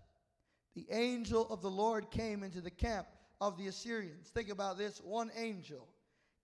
the 0.74 0.88
angel 0.90 1.48
of 1.52 1.62
the 1.62 1.70
Lord 1.70 2.10
came 2.10 2.42
into 2.42 2.62
the 2.62 2.72
camp 2.72 3.08
of 3.40 3.58
the 3.58 3.68
Assyrians. 3.68 4.30
Think 4.30 4.50
about 4.50 4.78
this 4.78 5.00
one 5.04 5.32
angel 5.38 5.88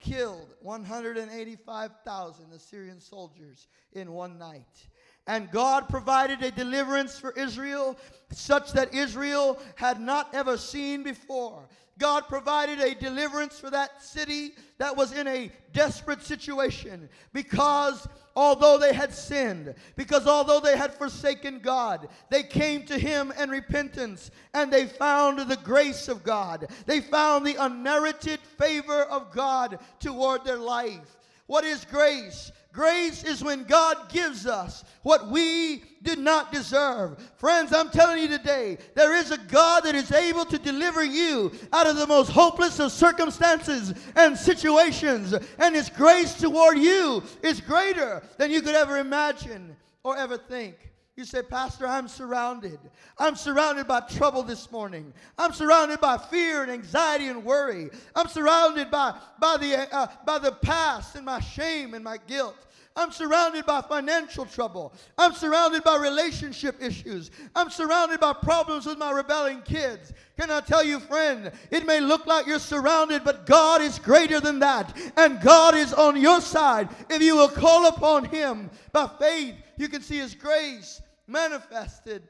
killed 0.00 0.54
185,000 0.60 2.52
Assyrian 2.52 3.00
soldiers 3.00 3.68
in 3.92 4.12
one 4.12 4.38
night. 4.38 4.88
And 5.26 5.50
God 5.50 5.88
provided 5.88 6.42
a 6.42 6.50
deliverance 6.50 7.18
for 7.18 7.32
Israel 7.32 7.96
such 8.30 8.72
that 8.72 8.92
Israel 8.92 9.58
had 9.76 9.98
not 10.00 10.34
ever 10.34 10.58
seen 10.58 11.02
before. 11.02 11.66
God 11.98 12.28
provided 12.28 12.80
a 12.80 12.94
deliverance 12.94 13.58
for 13.58 13.70
that 13.70 14.02
city 14.02 14.54
that 14.78 14.96
was 14.96 15.12
in 15.12 15.28
a 15.28 15.50
desperate 15.72 16.22
situation 16.22 17.08
because 17.32 18.08
although 18.34 18.78
they 18.78 18.92
had 18.92 19.12
sinned, 19.12 19.74
because 19.94 20.26
although 20.26 20.60
they 20.60 20.76
had 20.76 20.92
forsaken 20.92 21.60
God, 21.60 22.08
they 22.30 22.42
came 22.42 22.84
to 22.86 22.98
Him 22.98 23.32
in 23.38 23.48
repentance 23.48 24.30
and 24.54 24.72
they 24.72 24.86
found 24.86 25.38
the 25.38 25.58
grace 25.58 26.08
of 26.08 26.24
God. 26.24 26.68
They 26.86 27.00
found 27.00 27.46
the 27.46 27.56
unmerited 27.56 28.40
favor 28.58 29.02
of 29.02 29.30
God 29.30 29.78
toward 30.00 30.44
their 30.44 30.58
life. 30.58 31.16
What 31.46 31.64
is 31.64 31.84
grace? 31.84 32.52
Grace 32.72 33.22
is 33.22 33.44
when 33.44 33.64
God 33.64 34.08
gives 34.08 34.46
us 34.46 34.82
what 35.02 35.30
we 35.30 35.84
did 36.02 36.18
not 36.18 36.50
deserve. 36.50 37.18
Friends, 37.36 37.72
I'm 37.72 37.88
telling 37.88 38.20
you 38.20 38.28
today, 38.28 38.78
there 38.94 39.14
is 39.14 39.30
a 39.30 39.38
God 39.38 39.84
that 39.84 39.94
is 39.94 40.10
able 40.10 40.44
to 40.46 40.58
deliver 40.58 41.04
you 41.04 41.52
out 41.72 41.86
of 41.86 41.96
the 41.96 42.06
most 42.06 42.30
hopeless 42.30 42.80
of 42.80 42.90
circumstances 42.90 43.94
and 44.16 44.36
situations. 44.36 45.34
And 45.58 45.74
His 45.74 45.88
grace 45.88 46.34
toward 46.34 46.78
you 46.78 47.22
is 47.42 47.60
greater 47.60 48.22
than 48.38 48.50
you 48.50 48.60
could 48.60 48.74
ever 48.74 48.98
imagine 48.98 49.76
or 50.02 50.16
ever 50.16 50.36
think. 50.36 50.93
You 51.16 51.24
say, 51.24 51.42
Pastor, 51.42 51.86
I'm 51.86 52.08
surrounded. 52.08 52.80
I'm 53.18 53.36
surrounded 53.36 53.86
by 53.86 54.00
trouble 54.00 54.42
this 54.42 54.72
morning. 54.72 55.12
I'm 55.38 55.52
surrounded 55.52 56.00
by 56.00 56.18
fear 56.18 56.62
and 56.62 56.72
anxiety 56.72 57.28
and 57.28 57.44
worry. 57.44 57.90
I'm 58.16 58.26
surrounded 58.26 58.90
by, 58.90 59.16
by, 59.38 59.56
the, 59.58 59.94
uh, 59.94 60.08
by 60.26 60.40
the 60.40 60.50
past 60.50 61.14
and 61.14 61.24
my 61.24 61.38
shame 61.38 61.94
and 61.94 62.02
my 62.02 62.18
guilt. 62.26 62.56
I'm 62.96 63.12
surrounded 63.12 63.64
by 63.64 63.80
financial 63.82 64.44
trouble. 64.44 64.92
I'm 65.16 65.34
surrounded 65.34 65.84
by 65.84 65.96
relationship 65.96 66.82
issues. 66.82 67.30
I'm 67.54 67.70
surrounded 67.70 68.18
by 68.18 68.32
problems 68.32 68.86
with 68.86 68.98
my 68.98 69.12
rebelling 69.12 69.62
kids. 69.62 70.12
Can 70.38 70.50
I 70.50 70.60
tell 70.60 70.82
you, 70.82 70.98
friend, 70.98 71.52
it 71.70 71.86
may 71.86 72.00
look 72.00 72.26
like 72.26 72.46
you're 72.46 72.58
surrounded, 72.58 73.22
but 73.22 73.46
God 73.46 73.82
is 73.82 74.00
greater 74.00 74.40
than 74.40 74.58
that. 74.60 74.96
And 75.16 75.40
God 75.40 75.76
is 75.76 75.92
on 75.92 76.20
your 76.20 76.40
side. 76.40 76.88
If 77.08 77.22
you 77.22 77.36
will 77.36 77.48
call 77.48 77.86
upon 77.86 78.24
Him 78.26 78.70
by 78.92 79.08
faith, 79.18 79.54
you 79.76 79.88
can 79.88 80.02
see 80.02 80.18
His 80.18 80.34
grace 80.34 81.00
manifested 81.26 82.22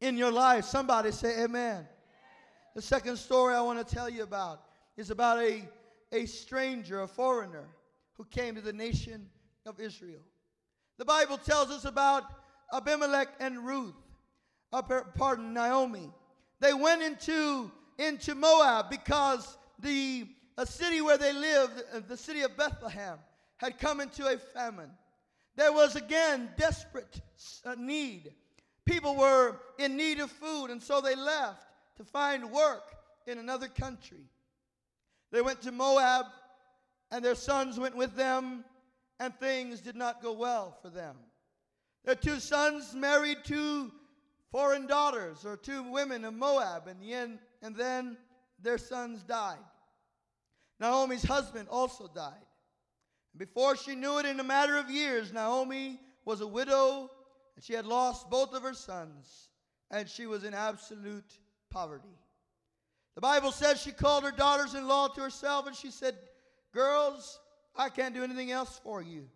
in 0.00 0.16
your 0.16 0.32
life. 0.32 0.64
Somebody 0.64 1.12
say, 1.12 1.44
Amen. 1.44 1.86
The 2.74 2.82
second 2.82 3.16
story 3.18 3.54
I 3.54 3.60
want 3.60 3.86
to 3.86 3.94
tell 3.94 4.08
you 4.08 4.22
about 4.22 4.62
is 4.96 5.10
about 5.10 5.38
a, 5.38 5.68
a 6.12 6.26
stranger, 6.26 7.02
a 7.02 7.08
foreigner, 7.08 7.68
who 8.14 8.24
came 8.24 8.54
to 8.54 8.60
the 8.60 8.72
nation 8.72 9.28
of 9.66 9.80
Israel. 9.80 10.22
The 10.98 11.04
Bible 11.04 11.38
tells 11.38 11.70
us 11.70 11.84
about 11.84 12.24
Abimelech 12.72 13.28
and 13.40 13.58
Ruth, 13.66 13.94
uh, 14.72 14.82
pardon, 14.82 15.52
Naomi. 15.52 16.10
They 16.60 16.72
went 16.72 17.02
into, 17.02 17.70
into 17.98 18.34
Moab 18.34 18.88
because 18.88 19.58
the 19.78 20.26
a 20.58 20.66
city 20.66 21.00
where 21.00 21.18
they 21.18 21.32
lived, 21.32 21.82
uh, 21.94 22.00
the 22.06 22.16
city 22.16 22.42
of 22.42 22.56
Bethlehem, 22.56 23.18
had 23.56 23.78
come 23.78 24.00
into 24.00 24.26
a 24.26 24.36
famine. 24.36 24.90
There 25.56 25.72
was 25.72 25.96
again 25.96 26.50
desperate 26.56 27.20
uh, 27.64 27.74
need. 27.78 28.32
People 28.84 29.16
were 29.16 29.56
in 29.78 29.96
need 29.96 30.18
of 30.20 30.30
food, 30.30 30.66
and 30.66 30.82
so 30.82 31.00
they 31.00 31.14
left 31.14 31.66
to 31.96 32.04
find 32.04 32.50
work 32.50 32.84
in 33.26 33.38
another 33.38 33.68
country. 33.68 34.24
They 35.30 35.42
went 35.42 35.62
to 35.62 35.72
Moab, 35.72 36.26
and 37.10 37.24
their 37.24 37.34
sons 37.34 37.78
went 37.78 37.96
with 37.96 38.16
them, 38.16 38.64
and 39.20 39.34
things 39.34 39.80
did 39.80 39.96
not 39.96 40.22
go 40.22 40.32
well 40.32 40.76
for 40.82 40.88
them. 40.88 41.16
Their 42.04 42.16
two 42.16 42.40
sons 42.40 42.94
married 42.94 43.38
two 43.44 43.92
foreign 44.50 44.86
daughters 44.86 45.44
or 45.44 45.56
two 45.56 45.82
women 45.84 46.24
of 46.24 46.34
Moab, 46.34 46.88
and, 46.88 47.00
the 47.00 47.12
end, 47.12 47.38
and 47.62 47.76
then 47.76 48.16
their 48.60 48.78
sons 48.78 49.22
died. 49.22 49.58
Naomi's 50.80 51.22
husband 51.22 51.68
also 51.70 52.10
died. 52.12 52.32
Before 53.36 53.76
she 53.76 53.94
knew 53.94 54.18
it, 54.18 54.26
in 54.26 54.40
a 54.40 54.44
matter 54.44 54.76
of 54.76 54.90
years, 54.90 55.32
Naomi 55.32 55.98
was 56.24 56.40
a 56.40 56.46
widow 56.46 57.10
and 57.56 57.64
she 57.64 57.72
had 57.72 57.86
lost 57.86 58.30
both 58.30 58.54
of 58.54 58.62
her 58.62 58.74
sons 58.74 59.48
and 59.90 60.08
she 60.08 60.26
was 60.26 60.44
in 60.44 60.54
absolute 60.54 61.38
poverty. 61.70 62.16
The 63.14 63.20
Bible 63.20 63.52
says 63.52 63.80
she 63.80 63.92
called 63.92 64.24
her 64.24 64.30
daughters 64.30 64.74
in 64.74 64.86
law 64.88 65.08
to 65.08 65.20
herself 65.20 65.66
and 65.66 65.76
she 65.76 65.90
said, 65.90 66.16
Girls, 66.72 67.38
I 67.76 67.88
can't 67.88 68.14
do 68.14 68.24
anything 68.24 68.50
else 68.50 68.80
for 68.82 69.02
you. 69.02 69.28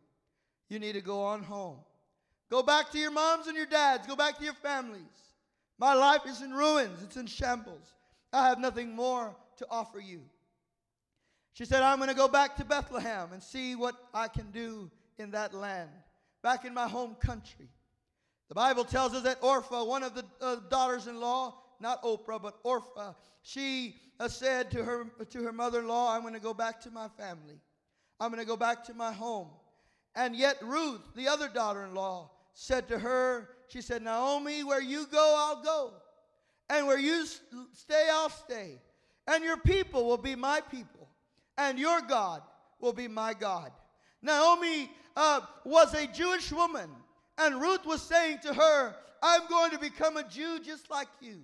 You 0.68 0.78
need 0.78 0.92
to 0.92 1.00
go 1.00 1.22
on 1.22 1.42
home. 1.42 1.78
Go 2.50 2.62
back 2.62 2.90
to 2.92 2.98
your 2.98 3.10
moms 3.10 3.46
and 3.46 3.56
your 3.56 3.66
dads. 3.66 4.06
Go 4.06 4.16
back 4.16 4.38
to 4.38 4.44
your 4.44 4.54
families. 4.54 5.02
My 5.78 5.94
life 5.94 6.22
is 6.26 6.42
in 6.42 6.52
ruins, 6.52 7.02
it's 7.02 7.16
in 7.16 7.26
shambles. 7.26 7.94
I 8.32 8.48
have 8.48 8.58
nothing 8.58 8.94
more 8.94 9.36
to 9.58 9.66
offer 9.70 10.00
you. 10.00 10.22
She 11.56 11.64
said, 11.64 11.80
I'm 11.80 11.96
going 11.96 12.10
to 12.10 12.14
go 12.14 12.28
back 12.28 12.56
to 12.56 12.66
Bethlehem 12.66 13.30
and 13.32 13.42
see 13.42 13.76
what 13.76 13.94
I 14.12 14.28
can 14.28 14.50
do 14.50 14.90
in 15.16 15.30
that 15.30 15.54
land, 15.54 15.88
back 16.42 16.66
in 16.66 16.74
my 16.74 16.86
home 16.86 17.14
country. 17.14 17.70
The 18.50 18.54
Bible 18.54 18.84
tells 18.84 19.14
us 19.14 19.22
that 19.22 19.38
Orpah, 19.40 19.84
one 19.84 20.02
of 20.02 20.14
the 20.14 20.26
uh, 20.42 20.56
daughters 20.68 21.06
in 21.06 21.18
law, 21.18 21.54
not 21.80 22.02
Oprah, 22.02 22.42
but 22.42 22.58
Orpah, 22.62 23.14
she 23.40 23.96
uh, 24.20 24.28
said 24.28 24.70
to 24.72 24.84
her, 24.84 25.06
to 25.30 25.42
her 25.44 25.52
mother 25.52 25.80
in 25.80 25.88
law, 25.88 26.14
I'm 26.14 26.20
going 26.20 26.34
to 26.34 26.40
go 26.40 26.52
back 26.52 26.78
to 26.82 26.90
my 26.90 27.08
family. 27.16 27.58
I'm 28.20 28.30
going 28.30 28.42
to 28.42 28.46
go 28.46 28.58
back 28.58 28.84
to 28.84 28.94
my 28.94 29.14
home. 29.14 29.48
And 30.14 30.36
yet, 30.36 30.58
Ruth, 30.60 31.00
the 31.14 31.26
other 31.26 31.48
daughter 31.48 31.86
in 31.86 31.94
law, 31.94 32.32
said 32.52 32.86
to 32.88 32.98
her, 32.98 33.48
She 33.68 33.80
said, 33.80 34.02
Naomi, 34.02 34.62
where 34.62 34.82
you 34.82 35.06
go, 35.10 35.34
I'll 35.38 35.62
go. 35.62 35.94
And 36.68 36.86
where 36.86 36.98
you 36.98 37.24
stay, 37.72 38.08
I'll 38.12 38.28
stay. 38.28 38.78
And 39.26 39.42
your 39.42 39.56
people 39.56 40.04
will 40.04 40.18
be 40.18 40.34
my 40.34 40.60
people. 40.60 40.95
And 41.58 41.78
your 41.78 42.00
God 42.02 42.42
will 42.80 42.92
be 42.92 43.08
my 43.08 43.34
God. 43.34 43.70
Naomi 44.22 44.90
uh, 45.16 45.40
was 45.64 45.94
a 45.94 46.06
Jewish 46.06 46.52
woman. 46.52 46.90
And 47.38 47.60
Ruth 47.60 47.84
was 47.84 48.02
saying 48.02 48.38
to 48.42 48.54
her, 48.54 48.94
I'm 49.22 49.46
going 49.48 49.70
to 49.70 49.78
become 49.78 50.16
a 50.16 50.28
Jew 50.28 50.58
just 50.60 50.90
like 50.90 51.08
you. 51.20 51.38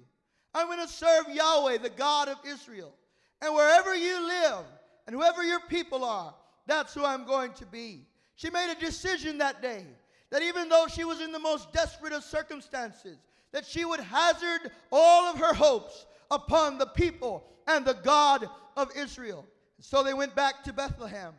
I'm 0.54 0.66
going 0.66 0.80
to 0.80 0.92
serve 0.92 1.26
Yahweh, 1.32 1.78
the 1.78 1.90
God 1.90 2.28
of 2.28 2.36
Israel. 2.46 2.94
And 3.40 3.54
wherever 3.54 3.94
you 3.94 4.26
live 4.26 4.64
and 5.06 5.16
whoever 5.16 5.42
your 5.42 5.60
people 5.68 6.04
are, 6.04 6.34
that's 6.66 6.94
who 6.94 7.04
I'm 7.04 7.24
going 7.24 7.52
to 7.54 7.66
be. 7.66 8.06
She 8.36 8.50
made 8.50 8.70
a 8.70 8.80
decision 8.80 9.38
that 9.38 9.62
day 9.62 9.84
that 10.30 10.42
even 10.42 10.68
though 10.68 10.86
she 10.88 11.04
was 11.04 11.20
in 11.20 11.32
the 11.32 11.38
most 11.38 11.72
desperate 11.72 12.12
of 12.12 12.24
circumstances, 12.24 13.18
that 13.52 13.66
she 13.66 13.84
would 13.84 14.00
hazard 14.00 14.70
all 14.90 15.24
of 15.24 15.38
her 15.38 15.52
hopes 15.52 16.06
upon 16.30 16.78
the 16.78 16.86
people 16.86 17.44
and 17.66 17.84
the 17.84 17.98
God 18.02 18.48
of 18.76 18.88
Israel. 18.96 19.46
So 19.82 20.04
they 20.04 20.14
went 20.14 20.36
back 20.36 20.62
to 20.64 20.72
Bethlehem. 20.72 21.34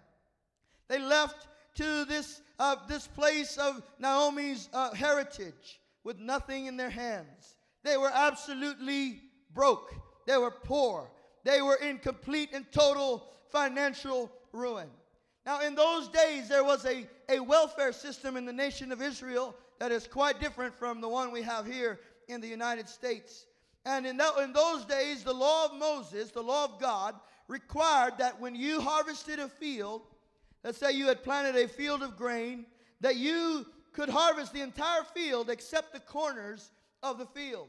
They 0.90 1.00
left 1.00 1.48
to 1.76 2.06
this, 2.06 2.42
uh, 2.60 2.76
this 2.88 3.08
place 3.08 3.58
of 3.58 3.82
Naomi's 4.00 4.68
uh, 4.74 4.94
heritage 4.94 5.80
with 6.04 6.20
nothing 6.20 6.66
in 6.66 6.76
their 6.76 6.90
hands. 6.90 7.56
They 7.84 7.96
were 7.96 8.12
absolutely 8.14 9.22
broke. 9.54 9.96
They 10.28 10.38
were 10.38 10.52
poor. 10.52 11.10
They 11.46 11.62
were 11.62 11.76
in 11.76 12.00
complete 12.00 12.50
and 12.54 12.70
total 12.72 13.30
financial 13.50 14.30
ruin. 14.52 14.90
Now, 15.46 15.62
in 15.62 15.74
those 15.74 16.10
days, 16.10 16.50
there 16.50 16.66
was 16.66 16.86
a, 16.86 17.08
a 17.30 17.40
welfare 17.40 17.94
system 17.94 18.36
in 18.36 18.46
the 18.46 18.54
nation 18.54 18.92
of 18.92 19.02
Israel 19.02 19.56
that 19.80 19.92
is 19.92 20.06
quite 20.06 20.42
different 20.42 20.76
from 20.76 21.00
the 21.00 21.10
one 21.10 21.32
we 21.32 21.42
have 21.44 21.66
here 21.66 22.02
in 22.28 22.42
the 22.42 22.48
United 22.48 22.90
States. 22.90 23.46
And 23.86 24.06
in, 24.06 24.18
that, 24.18 24.38
in 24.40 24.52
those 24.52 24.84
days, 24.86 25.24
the 25.24 25.34
law 25.34 25.66
of 25.66 25.76
Moses, 25.76 26.32
the 26.32 26.42
law 26.42 26.66
of 26.66 26.80
God, 26.80 27.16
required 27.48 28.14
that 28.20 28.40
when 28.40 28.56
you 28.56 28.82
harvested 28.82 29.40
a 29.40 29.48
field, 29.48 30.02
let's 30.64 30.78
say 30.78 30.92
you 30.92 31.08
had 31.08 31.24
planted 31.24 31.56
a 31.56 31.68
field 31.68 32.02
of 32.02 32.18
grain, 32.18 32.66
that 33.02 33.16
you 33.16 33.66
could 33.92 34.10
harvest 34.10 34.54
the 34.54 34.62
entire 34.62 35.04
field 35.14 35.50
except 35.50 35.94
the 35.94 36.00
corners 36.00 36.72
of 37.02 37.18
the 37.18 37.26
field. 37.26 37.68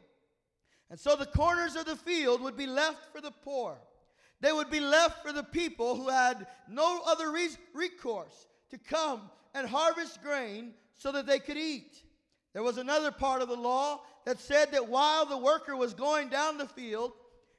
And 0.91 0.99
so 0.99 1.17
the 1.17 1.27
corners 1.27 1.77
of 1.77 1.87
the 1.87 1.97
field 1.97 2.41
would 2.41 2.57
be 2.57 2.67
left 2.67 3.13
for 3.13 3.21
the 3.21 3.31
poor. 3.31 3.77
They 4.41 4.53
would 4.53 4.71
be 4.71 4.81
left 4.81 5.23
for 5.23 5.33
the 5.33 5.43
people 5.43 5.97
who 5.97 6.09
had 6.09 6.47
no 6.69 7.01
other 7.07 7.33
re- 7.33 7.49
recourse 7.73 8.47
to 8.71 8.79
come 8.79 9.23
and 9.55 9.69
harvest 9.69 10.23
grain 10.23 10.75
so 10.99 11.13
that 11.13 11.27
they 11.27 11.39
could 11.39 11.57
eat. 11.57 12.03
There 12.53 12.63
was 12.63 12.79
another 12.79 13.11
part 13.11 13.43
of 13.43 13.49
the 13.49 13.57
law 13.57 14.03
that 14.25 14.39
said 14.39 14.73
that 14.73 14.89
while 14.89 15.27
the 15.27 15.37
worker 15.37 15.77
was 15.77 15.95
going 15.95 16.29
down 16.29 16.59
the 16.59 16.67
field 16.67 17.13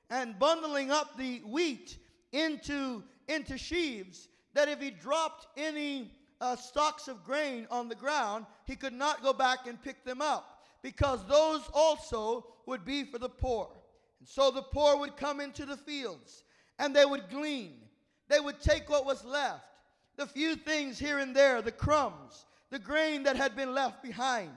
and 0.10 0.38
bundling 0.40 0.92
up 0.92 1.18
the 1.18 1.40
wheat 1.40 1.98
into, 2.36 3.04
into 3.28 3.58
sheaves, 3.58 4.28
that 4.54 4.68
if 4.68 4.82
he 4.82 4.92
dropped 4.92 5.48
any 5.58 6.12
uh, 6.42 6.56
stalks 6.56 7.08
of 7.08 7.24
grain 7.24 7.68
on 7.72 7.88
the 7.88 7.96
ground, 7.96 8.46
he 8.66 8.76
could 8.76 8.94
not 8.94 9.24
go 9.24 9.34
back 9.34 9.68
and 9.68 9.82
pick 9.82 10.04
them 10.04 10.22
up 10.22 10.64
because 10.82 11.26
those 11.28 11.62
also 11.74 12.46
would 12.66 12.86
be 12.86 13.04
for 13.04 13.18
the 13.18 13.30
poor. 13.30 13.70
And 14.20 14.28
so 14.28 14.52
the 14.52 14.62
poor 14.62 14.98
would 14.98 15.18
come 15.18 15.40
into 15.40 15.66
the 15.66 15.78
fields 15.78 16.44
and 16.78 16.96
they 16.96 17.06
would 17.06 17.30
glean. 17.30 17.74
They 18.28 18.40
would 18.40 18.60
take 18.60 18.90
what 18.90 19.06
was 19.06 19.24
left, 19.24 19.66
the 20.18 20.26
few 20.26 20.56
things 20.56 20.98
here 21.00 21.20
and 21.20 21.36
there, 21.36 21.62
the 21.62 21.72
crumbs, 21.72 22.46
the 22.72 22.80
grain 22.80 23.24
that 23.24 23.36
had 23.36 23.56
been 23.56 23.74
left 23.74 24.02
behind. 24.02 24.52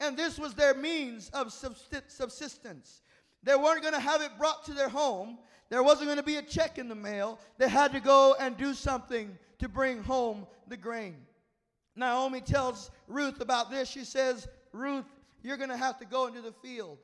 And 0.00 0.16
this 0.16 0.38
was 0.38 0.54
their 0.54 0.74
means 0.74 1.28
of 1.30 1.52
subsistence. 1.52 3.02
They 3.42 3.54
weren't 3.54 3.82
going 3.82 3.94
to 3.94 4.00
have 4.00 4.22
it 4.22 4.38
brought 4.38 4.64
to 4.64 4.72
their 4.72 4.88
home. 4.88 5.38
There 5.70 5.82
wasn't 5.82 6.08
going 6.08 6.18
to 6.18 6.24
be 6.24 6.36
a 6.36 6.42
check 6.42 6.78
in 6.78 6.88
the 6.88 6.94
mail. 6.94 7.38
They 7.58 7.68
had 7.68 7.92
to 7.92 8.00
go 8.00 8.34
and 8.38 8.56
do 8.56 8.74
something 8.74 9.38
to 9.60 9.68
bring 9.68 10.02
home 10.02 10.46
the 10.68 10.76
grain. 10.76 11.16
Naomi 11.96 12.40
tells 12.40 12.90
Ruth 13.06 13.40
about 13.40 13.70
this. 13.70 13.88
She 13.88 14.04
says, 14.04 14.48
Ruth, 14.72 15.04
you're 15.42 15.56
going 15.56 15.70
to 15.70 15.76
have 15.76 15.98
to 16.00 16.04
go 16.04 16.26
into 16.26 16.40
the 16.40 16.52
field 16.52 16.98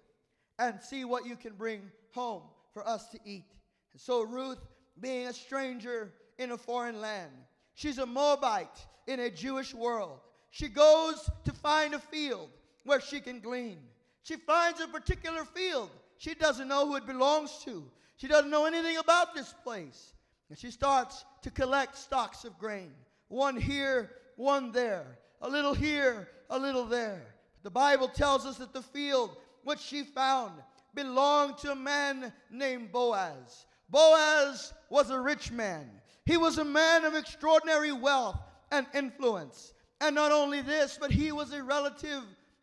and 0.59 0.81
see 0.81 1.05
what 1.05 1.27
you 1.27 1.37
can 1.37 1.55
bring 1.55 1.83
home 2.13 2.43
for 2.73 2.87
us 2.87 3.09
to 3.11 3.19
eat. 3.25 3.45
And 3.93 4.01
so 4.01 4.23
Ruth, 4.23 4.59
being 5.01 5.29
a 5.29 5.33
stranger 5.33 6.13
in 6.39 6.51
a 6.51 6.59
foreign 6.59 7.01
land, 7.01 7.31
she's 7.75 7.99
a 7.99 8.07
Moabite 8.07 8.87
in 9.07 9.21
a 9.21 9.31
Jewish 9.31 9.75
world. 9.75 10.19
She 10.51 10.69
goes 10.69 11.31
to 11.45 11.53
find 11.53 11.95
a 11.95 11.99
field 11.99 12.49
where 12.85 13.01
she 13.01 13.21
can 13.21 13.41
glean. 13.41 13.79
She 14.23 14.37
finds 14.37 14.81
a 14.81 14.89
particular 14.89 15.45
field. 15.45 15.91
She 16.19 16.35
doesn't 16.35 16.69
know 16.69 16.87
who 16.87 16.97
it 16.97 17.07
belongs 17.07 17.59
to. 17.65 17.85
She 18.17 18.29
doesn't 18.29 18.51
know 18.51 18.67
anything 18.67 18.97
about 18.97 19.35
this 19.35 19.55
place. 19.63 20.15
And 20.49 20.59
she 20.59 20.71
starts 20.71 21.25
to 21.43 21.51
collect 21.51 21.97
stocks 21.97 22.45
of 22.45 22.59
grain. 22.59 22.93
One 23.29 23.57
here, 23.57 24.11
one 24.37 24.73
there. 24.73 25.19
A 25.43 25.49
little 25.49 25.75
here, 25.75 26.29
a 26.51 26.59
little 26.59 26.87
there. 26.87 27.35
But 27.57 27.65
the 27.65 27.71
Bible 27.71 28.09
tells 28.09 28.47
us 28.47 28.59
that 28.59 28.73
the 28.73 28.83
field 28.83 29.37
which 29.65 29.81
she 29.81 30.05
found 30.05 30.53
belonged 30.95 31.59
to 31.59 31.73
a 31.73 31.77
man 31.77 32.33
named 32.51 32.93
Boaz. 32.93 33.67
Boaz 33.91 34.73
was 34.89 35.11
a 35.11 35.21
rich 35.21 35.51
man. 35.51 35.91
He 36.25 36.37
was 36.37 36.59
a 36.59 36.65
man 36.65 37.05
of 37.05 37.15
extraordinary 37.15 37.93
wealth 37.93 38.39
and 38.71 38.87
influence. 38.95 39.75
And 40.01 40.15
not 40.15 40.33
only 40.33 40.63
this, 40.63 40.99
but 41.01 41.11
he 41.11 41.33
was 41.33 41.53
a 41.53 41.63
relative 41.63 42.23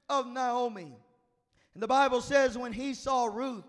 of 0.10 0.28
Naomi. 0.28 0.96
And 1.74 1.84
the 1.84 1.88
Bible 1.88 2.22
says 2.22 2.58
when 2.58 2.74
he 2.74 2.94
saw 2.94 3.26
Ruth, 3.26 3.66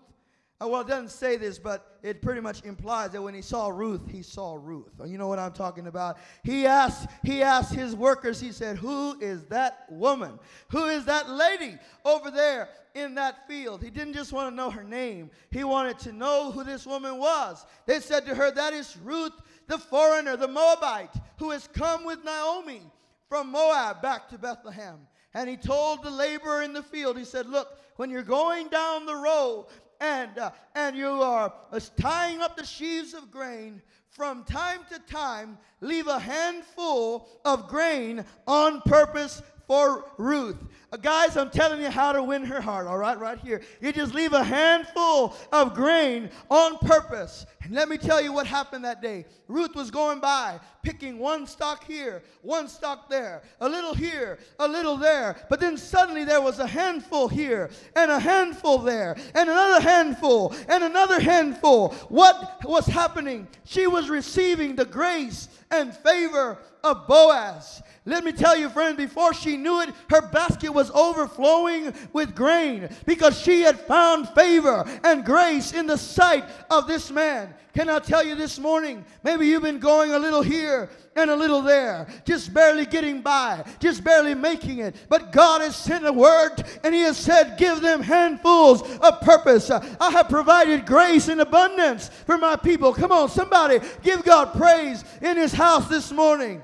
uh, 0.61 0.67
well, 0.67 0.81
it 0.81 0.87
doesn't 0.87 1.11
say 1.11 1.35
this, 1.35 1.59
but 1.59 1.97
it 2.01 2.21
pretty 2.21 2.39
much 2.39 2.63
implies 2.63 3.11
that 3.11 3.21
when 3.21 3.33
he 3.33 3.41
saw 3.41 3.67
Ruth, 3.67 4.09
he 4.09 4.21
saw 4.21 4.55
Ruth. 4.55 4.93
You 5.05 5.17
know 5.17 5.27
what 5.27 5.37
I'm 5.37 5.51
talking 5.51 5.87
about? 5.87 6.17
He 6.43 6.65
asked, 6.65 7.09
he 7.23 7.43
asked 7.43 7.73
his 7.73 7.93
workers, 7.93 8.39
he 8.39 8.53
said, 8.53 8.77
Who 8.77 9.19
is 9.19 9.45
that 9.47 9.85
woman? 9.89 10.39
Who 10.69 10.85
is 10.85 11.05
that 11.05 11.29
lady 11.29 11.77
over 12.05 12.31
there 12.31 12.69
in 12.93 13.15
that 13.15 13.45
field? 13.49 13.83
He 13.83 13.89
didn't 13.89 14.13
just 14.13 14.31
want 14.31 14.49
to 14.49 14.55
know 14.55 14.69
her 14.69 14.83
name, 14.83 15.29
he 15.51 15.65
wanted 15.65 15.99
to 15.99 16.13
know 16.13 16.51
who 16.51 16.63
this 16.63 16.85
woman 16.85 17.17
was. 17.17 17.65
They 17.85 17.99
said 17.99 18.25
to 18.27 18.35
her, 18.35 18.49
That 18.49 18.71
is 18.71 18.95
Ruth, 19.03 19.33
the 19.67 19.77
foreigner, 19.77 20.37
the 20.37 20.47
Moabite, 20.47 21.15
who 21.37 21.51
has 21.51 21.67
come 21.67 22.05
with 22.05 22.23
Naomi 22.23 22.81
from 23.27 23.51
Moab 23.51 24.01
back 24.01 24.29
to 24.29 24.37
Bethlehem. 24.37 24.99
And 25.33 25.49
he 25.49 25.57
told 25.57 26.01
the 26.01 26.11
laborer 26.11 26.61
in 26.61 26.71
the 26.71 26.81
field, 26.81 27.17
he 27.17 27.25
said, 27.25 27.45
Look, 27.45 27.77
when 27.97 28.09
you're 28.09 28.23
going 28.23 28.69
down 28.69 29.05
the 29.05 29.15
road, 29.15 29.67
and, 29.99 30.37
uh, 30.37 30.51
and 30.75 30.95
you 30.95 31.07
are 31.07 31.53
uh, 31.71 31.79
tying 31.99 32.41
up 32.41 32.57
the 32.57 32.65
sheaves 32.65 33.13
of 33.13 33.31
grain, 33.31 33.81
from 34.09 34.43
time 34.45 34.79
to 34.89 34.99
time, 35.11 35.57
leave 35.81 36.07
a 36.07 36.19
handful 36.19 37.27
of 37.43 37.67
grain 37.67 38.23
on 38.47 38.81
purpose 38.81 39.41
for 39.67 40.05
Ruth. 40.17 40.57
Uh, 40.91 40.97
guys, 40.97 41.35
I'm 41.35 41.49
telling 41.49 41.81
you 41.81 41.89
how 41.89 42.11
to 42.11 42.23
win 42.23 42.43
her 42.45 42.61
heart, 42.61 42.87
all 42.87 42.97
right, 42.97 43.17
right 43.17 43.39
here. 43.39 43.61
You 43.81 43.91
just 43.91 44.13
leave 44.13 44.33
a 44.33 44.43
handful 44.43 45.35
of 45.51 45.73
grain 45.73 46.29
on 46.49 46.77
purpose. 46.77 47.45
And 47.63 47.73
let 47.73 47.89
me 47.89 47.97
tell 47.97 48.21
you 48.21 48.31
what 48.31 48.45
happened 48.45 48.85
that 48.85 49.01
day. 49.01 49.25
Ruth 49.47 49.75
was 49.75 49.89
going 49.89 50.19
by, 50.19 50.59
picking 50.83 51.17
one 51.17 51.47
stalk 51.47 51.83
here, 51.83 52.21
one 52.43 52.67
stalk 52.67 53.09
there, 53.09 53.41
a 53.59 53.67
little 53.67 53.93
here, 53.93 54.37
a 54.59 54.67
little 54.67 54.97
there. 54.97 55.35
But 55.49 55.59
then 55.59 55.77
suddenly 55.77 56.23
there 56.23 56.41
was 56.41 56.59
a 56.59 56.67
handful 56.67 57.27
here, 57.27 57.71
and 57.95 58.11
a 58.11 58.19
handful 58.19 58.77
there, 58.77 59.17
and 59.33 59.49
another 59.49 59.81
handful, 59.81 60.53
and 60.69 60.83
another 60.83 61.19
handful. 61.19 61.89
What 62.09 62.63
was 62.63 62.85
happening? 62.85 63.47
She 63.63 63.87
was 63.87 64.09
receiving 64.09 64.75
the 64.75 64.85
grace 64.85 65.49
and 65.71 65.95
favor 65.95 66.59
of 66.83 67.07
Boaz. 67.07 67.81
Let 68.05 68.23
me 68.23 68.31
tell 68.31 68.55
you, 68.55 68.69
friend, 68.69 68.95
before 68.95 69.33
she 69.33 69.57
knew 69.57 69.81
it, 69.81 69.89
her 70.11 70.21
basket 70.21 70.71
was 70.75 70.91
overflowing 70.91 71.93
with 72.13 72.35
grain 72.35 72.89
because 73.05 73.39
she 73.39 73.61
had 73.61 73.79
found 73.79 74.29
favor 74.29 74.85
and 75.03 75.25
grace 75.25 75.73
in 75.73 75.87
the 75.87 75.97
sight 75.97 76.43
of 76.69 76.87
this 76.87 77.09
man. 77.09 77.53
Can 77.73 77.89
I 77.89 77.99
tell 77.99 78.23
you 78.23 78.35
this 78.35 78.59
morning? 78.59 79.03
Maybe 79.23 79.47
you've 79.47 79.63
been 79.63 79.79
going 79.79 80.11
a 80.11 80.19
little 80.19 80.41
here 80.41 80.89
and 81.15 81.31
a 81.31 81.35
little 81.35 81.61
there, 81.61 82.07
just 82.25 82.53
barely 82.53 82.85
getting 82.85 83.21
by, 83.21 83.65
just 83.79 84.03
barely 84.03 84.35
making 84.35 84.79
it. 84.79 84.95
But 85.09 85.31
God 85.31 85.61
has 85.61 85.75
sent 85.75 86.05
a 86.05 86.13
word 86.13 86.63
and 86.83 86.93
He 86.93 87.01
has 87.01 87.17
said, 87.17 87.57
Give 87.57 87.81
them 87.81 88.01
handfuls 88.01 88.81
of 88.99 89.21
purpose. 89.21 89.71
I 89.71 90.11
have 90.11 90.29
provided 90.29 90.85
grace 90.85 91.27
in 91.27 91.39
abundance 91.39 92.09
for 92.09 92.37
my 92.37 92.55
people. 92.55 92.93
Come 92.93 93.11
on, 93.11 93.29
somebody 93.29 93.79
give 94.03 94.23
God 94.23 94.53
praise 94.53 95.03
in 95.21 95.35
His 95.35 95.51
house 95.51 95.89
this 95.89 96.11
morning 96.11 96.61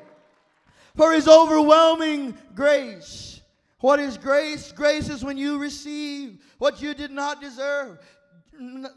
for 0.95 1.13
his 1.13 1.27
overwhelming 1.27 2.37
grace. 2.55 3.40
What 3.81 3.99
is 3.99 4.17
grace? 4.17 4.71
Grace 4.71 5.09
is 5.09 5.23
when 5.23 5.37
you 5.37 5.57
receive 5.57 6.39
what 6.59 6.81
you 6.81 6.93
did 6.93 7.11
not 7.11 7.41
deserve. 7.41 7.99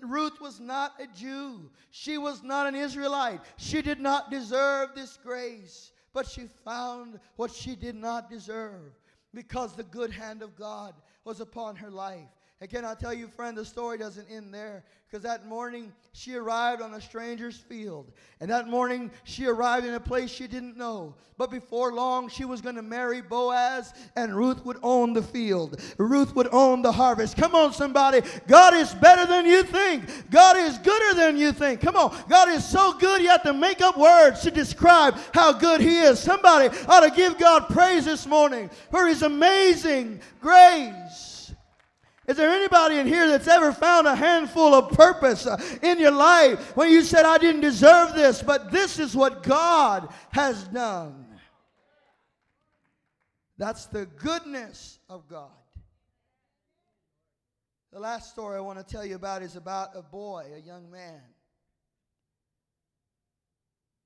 Ruth 0.03 0.41
was 0.41 0.61
not 0.61 0.93
a 1.01 1.07
Jew. 1.07 1.71
She 1.91 2.19
was 2.19 2.43
not 2.43 2.67
an 2.67 2.75
Israelite. 2.75 3.41
She 3.57 3.81
did 3.81 3.99
not 3.99 4.31
deserve 4.31 4.91
this 4.95 5.19
grace, 5.23 5.93
but 6.13 6.29
she 6.29 6.49
found 6.65 7.19
what 7.37 7.51
she 7.51 7.75
did 7.75 7.95
not 7.95 8.29
deserve 8.29 8.93
because 9.33 9.75
the 9.75 9.85
good 9.85 10.11
hand 10.11 10.43
of 10.43 10.55
God 10.55 10.95
was 11.25 11.41
upon 11.41 11.77
her 11.77 11.91
life. 11.91 12.29
And 12.65 12.71
can 12.71 12.83
I 12.83 12.95
tell 12.95 13.13
you, 13.13 13.29
friend, 13.29 13.55
the 13.55 13.65
story 13.67 13.99
doesn't 13.99 14.27
end 14.31 14.55
there. 14.55 14.85
Because 15.07 15.23
that 15.25 15.47
morning 15.47 15.93
she 16.15 16.35
arrived 16.35 16.81
on 16.81 16.95
a 16.95 17.01
stranger's 17.03 17.59
field. 17.59 18.11
And 18.41 18.49
that 18.49 18.69
morning 18.69 19.11
she 19.25 19.45
arrived 19.45 19.85
in 19.85 19.93
a 19.93 20.01
place 20.01 20.31
she 20.31 20.47
didn't 20.47 20.79
know. 20.79 21.15
But 21.37 21.51
before 21.51 21.93
long 21.93 22.31
she 22.31 22.47
was 22.47 22.63
going 22.63 22.77
to 22.77 22.83
marry 22.83 23.21
Boaz, 23.21 23.93
and 24.17 24.35
Ruth 24.35 24.65
would 24.65 24.79
own 24.83 25.13
the 25.13 25.23
field. 25.23 25.79
Ruth 25.99 26.35
would 26.37 26.49
own 26.53 26.81
the 26.81 26.91
harvest. 26.91 27.37
Come 27.37 27.55
on, 27.55 27.75
somebody. 27.75 28.23
God 28.49 28.73
is 28.73 28.95
better 28.95 29.27
than 29.27 29.45
you 29.45 29.63
think. 29.63 30.31
God 30.31 30.57
is 30.57 30.79
gooder 30.79 31.15
than 31.17 31.37
you 31.37 31.53
think. 31.53 31.83
Come 31.83 31.97
on. 31.97 32.17
God 32.31 32.49
is 32.49 32.67
so 32.67 32.95
good 32.95 33.21
you 33.21 33.29
have 33.29 33.43
to 33.43 33.53
make 33.53 33.83
up 33.83 33.99
words 33.99 34.41
to 34.41 34.51
describe 34.51 35.19
how 35.35 35.53
good 35.53 35.83
He 35.83 35.99
is. 35.99 36.19
Somebody 36.19 36.75
ought 36.89 37.01
to 37.01 37.11
give 37.11 37.37
God 37.37 37.69
praise 37.69 38.07
this 38.07 38.27
morning 38.27 38.71
for 38.91 39.07
His 39.07 39.21
amazing 39.21 40.23
grace. 40.41 41.34
Is 42.27 42.39
there 42.39 42.51
anybody 42.51 42.99
in 42.99 43.07
here 43.07 43.29
that's 43.29 43.49
ever 43.49 43.71
found 43.73 44.07
a 44.07 44.17
handful 44.17 44.75
of 44.75 44.93
purpose 44.93 45.47
uh, 45.47 45.61
in 45.83 45.99
your 45.99 46.11
life 46.11 46.75
when 46.75 46.91
you 46.91 47.03
said, 47.03 47.27
I 47.27 47.37
didn't 47.37 47.61
deserve 47.61 48.15
this, 48.15 48.43
but 48.43 48.71
this 48.71 48.99
is 48.99 49.15
what 49.15 49.43
God 49.43 50.09
has 50.31 50.65
done? 50.69 51.27
That's 53.59 53.87
the 53.87 54.07
goodness 54.07 54.99
of 55.09 55.29
God. 55.29 55.51
The 57.93 58.01
last 58.01 58.31
story 58.31 58.57
I 58.57 58.61
want 58.61 58.79
to 58.79 58.85
tell 58.85 59.05
you 59.05 59.15
about 59.17 59.43
is 59.43 59.55
about 59.55 59.91
a 59.95 60.03
boy, 60.03 60.47
a 60.57 60.61
young 60.61 60.91
man. 60.91 61.21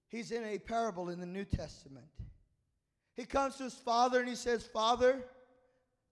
He's 0.09 0.33
in 0.33 0.45
a 0.45 0.59
parable 0.59 1.09
in 1.09 1.21
the 1.21 1.27
New 1.27 1.45
Testament. 1.45 2.07
He 3.17 3.25
comes 3.25 3.57
to 3.57 3.65
his 3.65 3.75
father 3.75 4.21
and 4.21 4.29
he 4.29 4.35
says, 4.35 4.65
Father, 4.65 5.25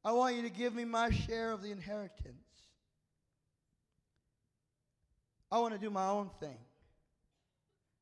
I 0.07 0.13
want 0.13 0.37
you 0.37 0.43
to 0.43 0.51
give 0.51 0.73
me 0.73 0.85
my 0.85 1.11
share 1.11 1.51
of 1.51 1.63
the 1.63 1.73
inheritance. 1.73 2.37
I 5.51 5.59
want 5.59 5.75
to 5.75 5.81
do 5.81 5.91
my 5.91 6.07
own 6.07 6.31
thing. 6.39 6.59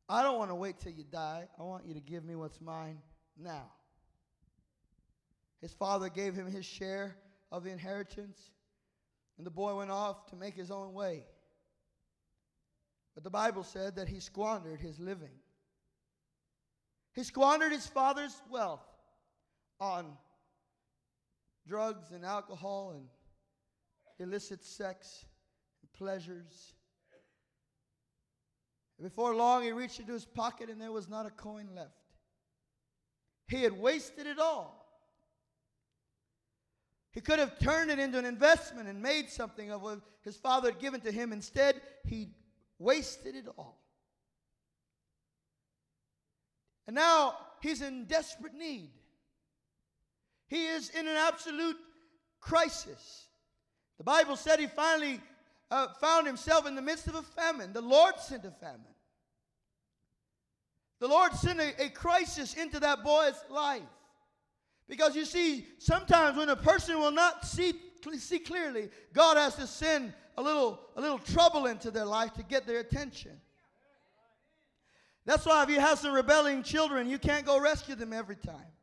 I 0.07 0.23
don't 0.23 0.37
want 0.37 0.51
to 0.51 0.55
wait 0.55 0.79
till 0.79 0.93
you 0.93 1.05
die. 1.11 1.49
I 1.59 1.63
want 1.63 1.87
you 1.87 1.95
to 1.95 2.01
give 2.01 2.23
me 2.23 2.37
what's 2.37 2.61
mine 2.61 2.99
now. 3.43 3.71
His 5.63 5.73
father 5.73 6.11
gave 6.11 6.35
him 6.35 6.47
his 6.47 6.67
share 6.67 7.17
of 7.51 7.65
the 7.65 7.71
inheritance, 7.71 8.39
and 9.39 9.47
the 9.47 9.51
boy 9.51 9.75
went 9.75 9.91
off 9.91 10.27
to 10.27 10.37
make 10.37 10.55
his 10.55 10.71
own 10.71 10.93
way. 10.93 11.25
But 13.15 13.25
the 13.25 13.31
Bible 13.31 13.65
said 13.65 13.97
that 13.97 14.09
he 14.09 14.21
squandered 14.21 14.83
his 14.83 15.01
living. 15.01 15.33
He 17.15 17.25
squandered 17.25 17.73
his 17.73 17.87
father's 17.87 18.37
wealth 18.51 18.85
on 19.81 20.19
drugs 21.67 22.13
and 22.13 22.25
alcohol 22.25 22.93
and 22.95 23.07
illicit 24.19 24.65
sex 24.65 25.25
and 25.83 25.93
pleasures. 25.93 26.75
Before 29.03 29.35
long, 29.35 29.63
he 29.63 29.73
reached 29.73 30.01
into 30.01 30.13
his 30.13 30.25
pocket 30.25 30.71
and 30.71 30.81
there 30.81 30.93
was 30.93 31.09
not 31.09 31.27
a 31.27 31.31
coin 31.31 31.69
left. 31.75 31.91
He 33.49 33.63
had 33.63 33.73
wasted 33.73 34.27
it 34.27 34.39
all. 34.39 34.85
He 37.13 37.21
could 37.21 37.39
have 37.39 37.59
turned 37.59 37.91
it 37.91 37.99
into 37.99 38.19
an 38.19 38.25
investment 38.25 38.89
and 38.89 39.01
made 39.01 39.31
something 39.31 39.71
of 39.71 39.83
what 39.83 40.01
his 40.23 40.37
father 40.37 40.71
had 40.71 40.81
given 40.81 41.01
to 41.03 41.13
him. 41.13 41.33
Instead, 41.33 41.81
he 42.05 42.31
wasted 42.79 43.37
it 43.37 43.47
all. 43.57 43.79
And 46.87 46.97
now 46.97 47.37
he's 47.61 47.83
in 47.83 48.07
desperate 48.07 48.55
need. 48.55 48.91
He 50.55 50.67
is 50.67 50.91
in 50.91 51.09
an 51.09 51.17
absolute 51.17 51.77
crisis. 52.41 53.27
The 53.99 54.05
Bible 54.05 54.37
said 54.37 54.61
he 54.61 54.69
finally 54.69 55.21
uh, 55.69 55.89
found 56.01 56.29
himself 56.29 56.69
in 56.69 56.77
the 56.77 56.83
midst 56.83 57.09
of 57.09 57.17
a 57.17 57.23
famine. 57.23 57.73
The 57.73 57.81
Lord 57.81 58.21
sent 58.21 58.45
a 58.45 58.53
famine. 58.53 58.95
The 61.01 61.09
Lord 61.09 61.33
sent 61.35 61.59
a, 61.59 61.87
a 61.87 61.89
crisis 61.89 62.55
into 62.55 62.79
that 62.79 63.03
boy's 63.03 63.35
life. 63.51 63.83
Because 64.89 65.17
you 65.17 65.25
see, 65.25 65.67
sometimes 65.79 66.37
when 66.37 66.49
a 66.49 66.55
person 66.55 67.01
will 67.01 67.11
not 67.11 67.45
see, 67.45 67.73
see 68.19 68.39
clearly, 68.39 68.91
God 69.13 69.37
has 69.37 69.57
to 69.57 69.67
send 69.67 70.13
a 70.39 70.43
little, 70.43 70.79
a 70.95 71.01
little 71.01 71.19
trouble 71.19 71.67
into 71.67 71.91
their 71.91 72.07
life 72.07 72.33
to 72.35 72.45
get 72.45 72.65
their 72.65 72.79
attention. 72.79 73.33
That's 75.27 75.47
why 75.47 75.65
if 75.65 75.71
you 75.71 75.81
have 75.81 75.99
some 75.99 76.15
rebelling 76.15 76.63
children, 76.63 77.09
you 77.09 77.19
can't 77.19 77.45
go 77.45 77.59
rescue 77.59 77.97
them 77.97 78.13
every 78.13 78.37
time. 78.37 78.74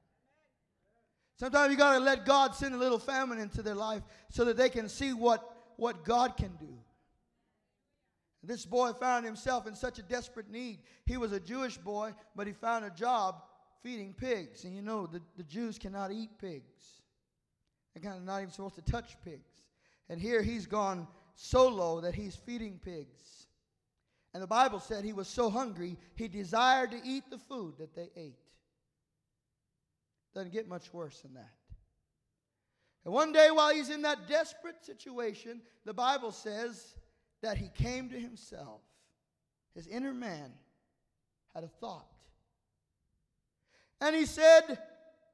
Sometimes 1.38 1.72
you 1.72 1.78
got 1.78 1.98
to 1.98 2.00
let 2.00 2.26
God 2.26 2.54
send 2.54 2.76
a 2.76 2.78
little 2.78 3.00
famine 3.00 3.40
into 3.40 3.62
their 3.62 3.76
life 3.76 4.04
so 4.30 4.46
that 4.46 4.58
they 4.58 4.70
can 4.70 4.88
see 4.88 5.14
what, 5.14 5.56
what 5.78 6.04
God 6.04 6.38
can 6.38 6.52
do. 6.60 6.78
This 8.44 8.66
boy 8.66 8.94
found 8.94 9.26
himself 9.26 9.68
in 9.68 9.76
such 9.76 10.00
a 10.00 10.04
desperate 10.04 10.50
need. 10.50 10.80
He 11.06 11.18
was 11.18 11.32
a 11.32 11.40
Jewish 11.40 11.78
boy, 11.78 12.14
but 12.36 12.48
he 12.48 12.54
found 12.54 12.86
a 12.86 12.90
job 12.90 13.44
feeding 13.84 14.14
pigs. 14.14 14.64
And 14.64 14.76
you 14.76 14.82
know, 14.82 15.06
the, 15.06 15.22
the 15.38 15.44
Jews 15.44 15.78
cannot 15.78 16.12
eat 16.12 16.30
pigs, 16.40 17.02
they're 17.94 18.04
kind 18.04 18.18
of 18.18 18.26
not 18.26 18.42
even 18.42 18.52
supposed 18.52 18.76
to 18.76 18.82
touch 18.82 19.16
pigs. 19.24 19.50
And 20.10 20.20
here 20.20 20.42
he's 20.42 20.66
gone 20.66 21.08
so 21.36 21.68
low 21.68 22.02
that 22.02 22.16
he's 22.16 22.36
feeding 22.36 22.80
pigs. 22.84 23.48
And 24.34 24.42
the 24.42 24.48
Bible 24.48 24.80
said 24.80 25.04
he 25.04 25.14
was 25.14 25.28
so 25.28 25.50
hungry, 25.50 25.98
he 26.16 26.28
desired 26.28 26.92
to 26.92 27.02
eat 27.04 27.24
the 27.30 27.38
food 27.38 27.76
that 27.80 27.96
they 27.96 28.10
ate. 28.16 28.38
Doesn't 30.34 30.54
get 30.54 30.68
much 30.68 30.94
worse 30.94 31.20
than 31.22 31.34
that. 31.34 31.54
And 33.04 33.14
one 33.14 33.32
day, 33.32 33.50
while 33.52 33.74
he's 33.74 33.90
in 33.90 34.04
that 34.04 34.28
desperate 34.28 34.84
situation, 34.86 35.62
the 35.86 35.94
Bible 35.94 36.32
says 36.32 36.96
that 37.42 37.58
he 37.58 37.70
came 37.70 38.10
to 38.10 38.20
himself. 38.20 38.82
His 39.74 39.88
inner 39.88 40.14
man 40.14 40.52
had 41.54 41.64
a 41.64 41.68
thought. 41.68 42.08
And 44.00 44.16
he 44.16 44.26
said, 44.26 44.78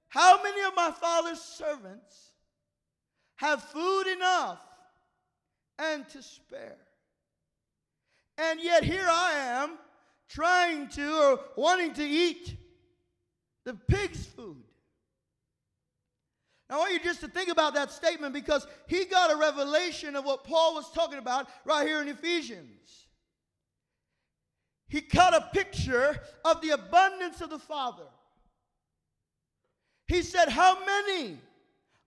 How 0.07 0.41
many 0.41 0.61
of 0.63 0.75
my 0.75 0.91
father's 0.91 1.41
servants 1.41 2.31
have 3.35 3.63
food 3.63 4.07
enough 4.07 4.59
and 5.77 6.07
to 6.09 6.21
spare? 6.23 6.77
And 8.37 8.61
yet 8.61 8.83
here 8.83 9.07
I 9.09 9.33
am 9.63 9.77
trying 10.29 10.89
to 10.89 11.31
or 11.31 11.39
wanting 11.55 11.93
to 11.93 12.03
eat 12.03 12.55
the 13.63 13.73
pig's 13.73 14.25
food. 14.25 14.63
Now, 16.69 16.75
I 16.75 16.79
want 16.79 16.93
you 16.93 16.99
just 16.99 17.21
to 17.21 17.27
think 17.27 17.49
about 17.49 17.73
that 17.75 17.91
statement 17.91 18.33
because 18.33 18.67
he 18.87 19.05
got 19.05 19.31
a 19.31 19.37
revelation 19.37 20.15
of 20.15 20.25
what 20.25 20.43
Paul 20.43 20.75
was 20.75 20.91
talking 20.91 21.17
about 21.17 21.47
right 21.63 21.87
here 21.87 22.01
in 22.01 22.09
Ephesians. 22.09 23.05
He 24.89 25.01
got 25.01 25.33
a 25.33 25.49
picture 25.53 26.19
of 26.45 26.61
the 26.61 26.71
abundance 26.71 27.41
of 27.41 27.49
the 27.49 27.59
Father. 27.59 28.05
He 30.07 30.21
said, 30.21 30.49
How 30.49 30.77
many 30.85 31.37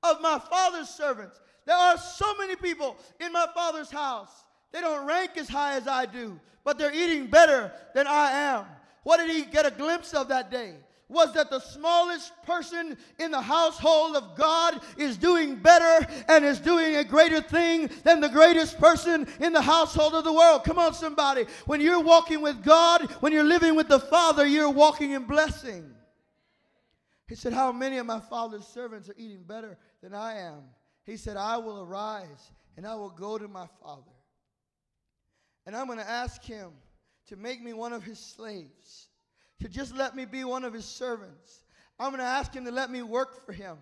of 0.02 0.20
my 0.20 0.38
Father's 0.38 0.88
servants? 0.88 1.40
There 1.66 1.76
are 1.76 1.98
so 1.98 2.34
many 2.38 2.56
people 2.56 2.96
in 3.18 3.32
my 3.32 3.46
Father's 3.54 3.90
house. 3.90 4.44
They 4.72 4.80
don't 4.80 5.06
rank 5.06 5.32
as 5.36 5.48
high 5.48 5.76
as 5.76 5.86
I 5.86 6.06
do, 6.06 6.38
but 6.64 6.78
they're 6.78 6.94
eating 6.94 7.26
better 7.26 7.72
than 7.94 8.06
I 8.06 8.30
am. 8.30 8.64
What 9.02 9.18
did 9.18 9.30
he 9.30 9.42
get 9.42 9.66
a 9.66 9.70
glimpse 9.70 10.14
of 10.14 10.28
that 10.28 10.50
day? 10.50 10.74
Was 11.10 11.34
that 11.34 11.50
the 11.50 11.58
smallest 11.58 12.32
person 12.44 12.96
in 13.18 13.32
the 13.32 13.40
household 13.40 14.16
of 14.16 14.36
God 14.36 14.80
is 14.96 15.16
doing 15.16 15.56
better 15.56 16.06
and 16.28 16.44
is 16.44 16.60
doing 16.60 16.96
a 16.96 17.04
greater 17.04 17.42
thing 17.42 17.90
than 18.04 18.20
the 18.20 18.28
greatest 18.28 18.78
person 18.78 19.26
in 19.40 19.52
the 19.52 19.60
household 19.60 20.14
of 20.14 20.24
the 20.24 20.32
world. 20.32 20.62
Come 20.64 20.78
on, 20.78 20.94
somebody. 20.94 21.46
When 21.66 21.80
you're 21.80 22.00
walking 22.00 22.40
with 22.40 22.62
God, 22.62 23.10
when 23.20 23.32
you're 23.32 23.44
living 23.44 23.74
with 23.74 23.88
the 23.88 23.98
Father, 23.98 24.46
you're 24.46 24.70
walking 24.70 25.10
in 25.10 25.24
blessing. 25.24 25.90
He 27.28 27.34
said, 27.34 27.52
How 27.52 27.72
many 27.72 27.98
of 27.98 28.06
my 28.06 28.20
father's 28.20 28.66
servants 28.66 29.08
are 29.08 29.14
eating 29.16 29.42
better 29.42 29.78
than 30.02 30.14
I 30.14 30.38
am? 30.38 30.62
He 31.04 31.16
said, 31.16 31.36
I 31.36 31.58
will 31.58 31.82
arise 31.82 32.52
and 32.76 32.86
I 32.86 32.94
will 32.94 33.10
go 33.10 33.36
to 33.36 33.48
my 33.48 33.66
father. 33.82 34.12
And 35.66 35.76
I'm 35.76 35.86
going 35.86 35.98
to 35.98 36.08
ask 36.08 36.42
him 36.42 36.70
to 37.28 37.36
make 37.36 37.62
me 37.62 37.72
one 37.72 37.92
of 37.92 38.02
his 38.02 38.18
slaves 38.18 39.09
to 39.60 39.68
just 39.68 39.94
let 39.94 40.16
me 40.16 40.24
be 40.24 40.44
one 40.44 40.64
of 40.64 40.72
his 40.72 40.84
servants. 40.84 41.64
I'm 41.98 42.10
going 42.10 42.20
to 42.20 42.24
ask 42.24 42.54
him 42.54 42.64
to 42.64 42.70
let 42.70 42.90
me 42.90 43.02
work 43.02 43.44
for 43.44 43.52
him. 43.52 43.76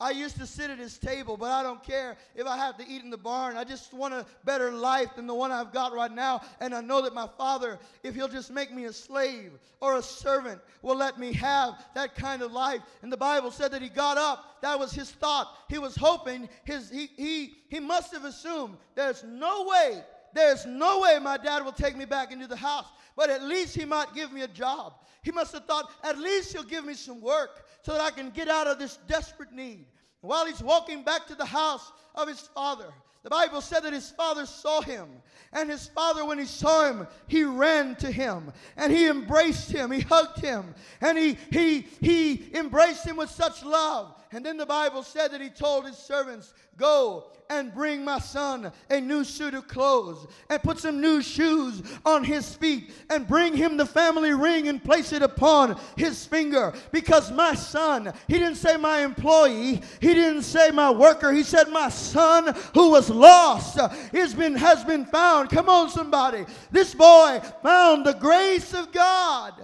I 0.00 0.10
used 0.10 0.36
to 0.38 0.46
sit 0.46 0.70
at 0.70 0.78
his 0.78 0.98
table, 0.98 1.36
but 1.36 1.52
I 1.52 1.62
don't 1.62 1.82
care 1.82 2.16
if 2.34 2.46
I 2.46 2.56
have 2.56 2.76
to 2.78 2.84
eat 2.86 3.04
in 3.04 3.10
the 3.10 3.16
barn. 3.16 3.56
I 3.56 3.62
just 3.62 3.94
want 3.94 4.12
a 4.12 4.26
better 4.44 4.72
life 4.72 5.14
than 5.14 5.28
the 5.28 5.34
one 5.34 5.52
I've 5.52 5.72
got 5.72 5.92
right 5.92 6.10
now. 6.10 6.42
And 6.60 6.74
I 6.74 6.80
know 6.80 7.00
that 7.02 7.14
my 7.14 7.28
father, 7.38 7.78
if 8.02 8.14
he'll 8.14 8.28
just 8.28 8.50
make 8.50 8.72
me 8.72 8.86
a 8.86 8.92
slave 8.92 9.52
or 9.80 9.96
a 9.96 10.02
servant, 10.02 10.60
will 10.82 10.96
let 10.96 11.18
me 11.18 11.32
have 11.34 11.74
that 11.94 12.16
kind 12.16 12.42
of 12.42 12.52
life. 12.52 12.80
And 13.02 13.12
the 13.12 13.16
Bible 13.16 13.52
said 13.52 13.70
that 13.70 13.82
he 13.82 13.88
got 13.88 14.18
up. 14.18 14.60
That 14.62 14.78
was 14.78 14.92
his 14.92 15.12
thought. 15.12 15.56
He 15.68 15.78
was 15.78 15.94
hoping, 15.94 16.48
his, 16.64 16.90
he, 16.90 17.08
he, 17.16 17.54
he 17.68 17.78
must 17.78 18.12
have 18.12 18.24
assumed 18.24 18.76
there's 18.96 19.22
no 19.22 19.64
way, 19.64 20.02
there's 20.34 20.66
no 20.66 21.00
way 21.00 21.18
my 21.20 21.36
dad 21.36 21.64
will 21.64 21.72
take 21.72 21.96
me 21.96 22.04
back 22.04 22.32
into 22.32 22.46
the 22.46 22.56
house. 22.56 22.86
But 23.16 23.30
at 23.30 23.42
least 23.42 23.76
he 23.76 23.84
might 23.84 24.12
give 24.14 24.32
me 24.32 24.42
a 24.42 24.48
job. 24.48 24.94
He 25.22 25.30
must 25.30 25.52
have 25.52 25.64
thought, 25.64 25.90
at 26.02 26.18
least 26.18 26.52
he'll 26.52 26.64
give 26.64 26.84
me 26.84 26.94
some 26.94 27.20
work 27.20 27.64
so 27.82 27.92
that 27.92 28.00
I 28.00 28.10
can 28.10 28.30
get 28.30 28.48
out 28.48 28.66
of 28.66 28.78
this 28.78 28.98
desperate 29.06 29.52
need. 29.52 29.86
While 30.20 30.46
he's 30.46 30.62
walking 30.62 31.04
back 31.04 31.26
to 31.28 31.34
the 31.34 31.44
house 31.44 31.92
of 32.14 32.28
his 32.28 32.40
father, 32.40 32.92
The 33.24 33.30
Bible 33.30 33.62
said 33.62 33.80
that 33.80 33.94
his 33.94 34.10
father 34.10 34.44
saw 34.44 34.82
him. 34.82 35.08
And 35.54 35.70
his 35.70 35.88
father, 35.88 36.26
when 36.26 36.38
he 36.38 36.44
saw 36.44 36.90
him, 36.90 37.06
he 37.26 37.42
ran 37.42 37.96
to 37.96 38.10
him 38.10 38.52
and 38.76 38.92
he 38.92 39.08
embraced 39.08 39.72
him. 39.72 39.90
He 39.90 40.00
hugged 40.00 40.40
him 40.40 40.74
and 41.00 41.16
he, 41.16 41.38
he, 41.50 41.86
he 42.00 42.50
embraced 42.54 43.06
him 43.06 43.16
with 43.16 43.30
such 43.30 43.64
love. 43.64 44.14
And 44.34 44.44
then 44.44 44.56
the 44.56 44.66
Bible 44.66 45.04
said 45.04 45.30
that 45.30 45.40
he 45.40 45.48
told 45.48 45.86
his 45.86 45.96
servants, 45.96 46.54
Go 46.76 47.26
and 47.48 47.72
bring 47.72 48.04
my 48.04 48.18
son 48.18 48.72
a 48.90 49.00
new 49.00 49.22
suit 49.22 49.54
of 49.54 49.68
clothes 49.68 50.26
and 50.50 50.60
put 50.60 50.80
some 50.80 51.00
new 51.00 51.22
shoes 51.22 51.82
on 52.04 52.24
his 52.24 52.52
feet 52.56 52.90
and 53.10 53.28
bring 53.28 53.56
him 53.56 53.76
the 53.76 53.86
family 53.86 54.32
ring 54.32 54.66
and 54.66 54.82
place 54.82 55.12
it 55.12 55.22
upon 55.22 55.78
his 55.96 56.26
finger. 56.26 56.74
Because 56.90 57.30
my 57.30 57.54
son 57.54 58.12
he 58.26 58.40
didn't 58.40 58.56
say 58.56 58.76
my 58.76 59.00
employee 59.04 59.82
he 60.00 60.14
didn't 60.14 60.42
say 60.42 60.72
my 60.72 60.90
worker 60.90 61.30
he 61.30 61.44
said 61.44 61.68
my 61.68 61.88
son 61.88 62.56
who 62.74 62.90
was 62.90 63.08
lost 63.08 63.78
has 64.12 64.34
been 64.34 64.56
has 64.56 64.82
been 64.82 65.04
found. 65.06 65.50
Come 65.50 65.68
on 65.68 65.90
somebody. 65.90 66.44
This 66.72 66.92
boy 66.92 67.40
found 67.62 68.04
the 68.04 68.14
grace 68.14 68.74
of 68.74 68.90
God. 68.90 69.54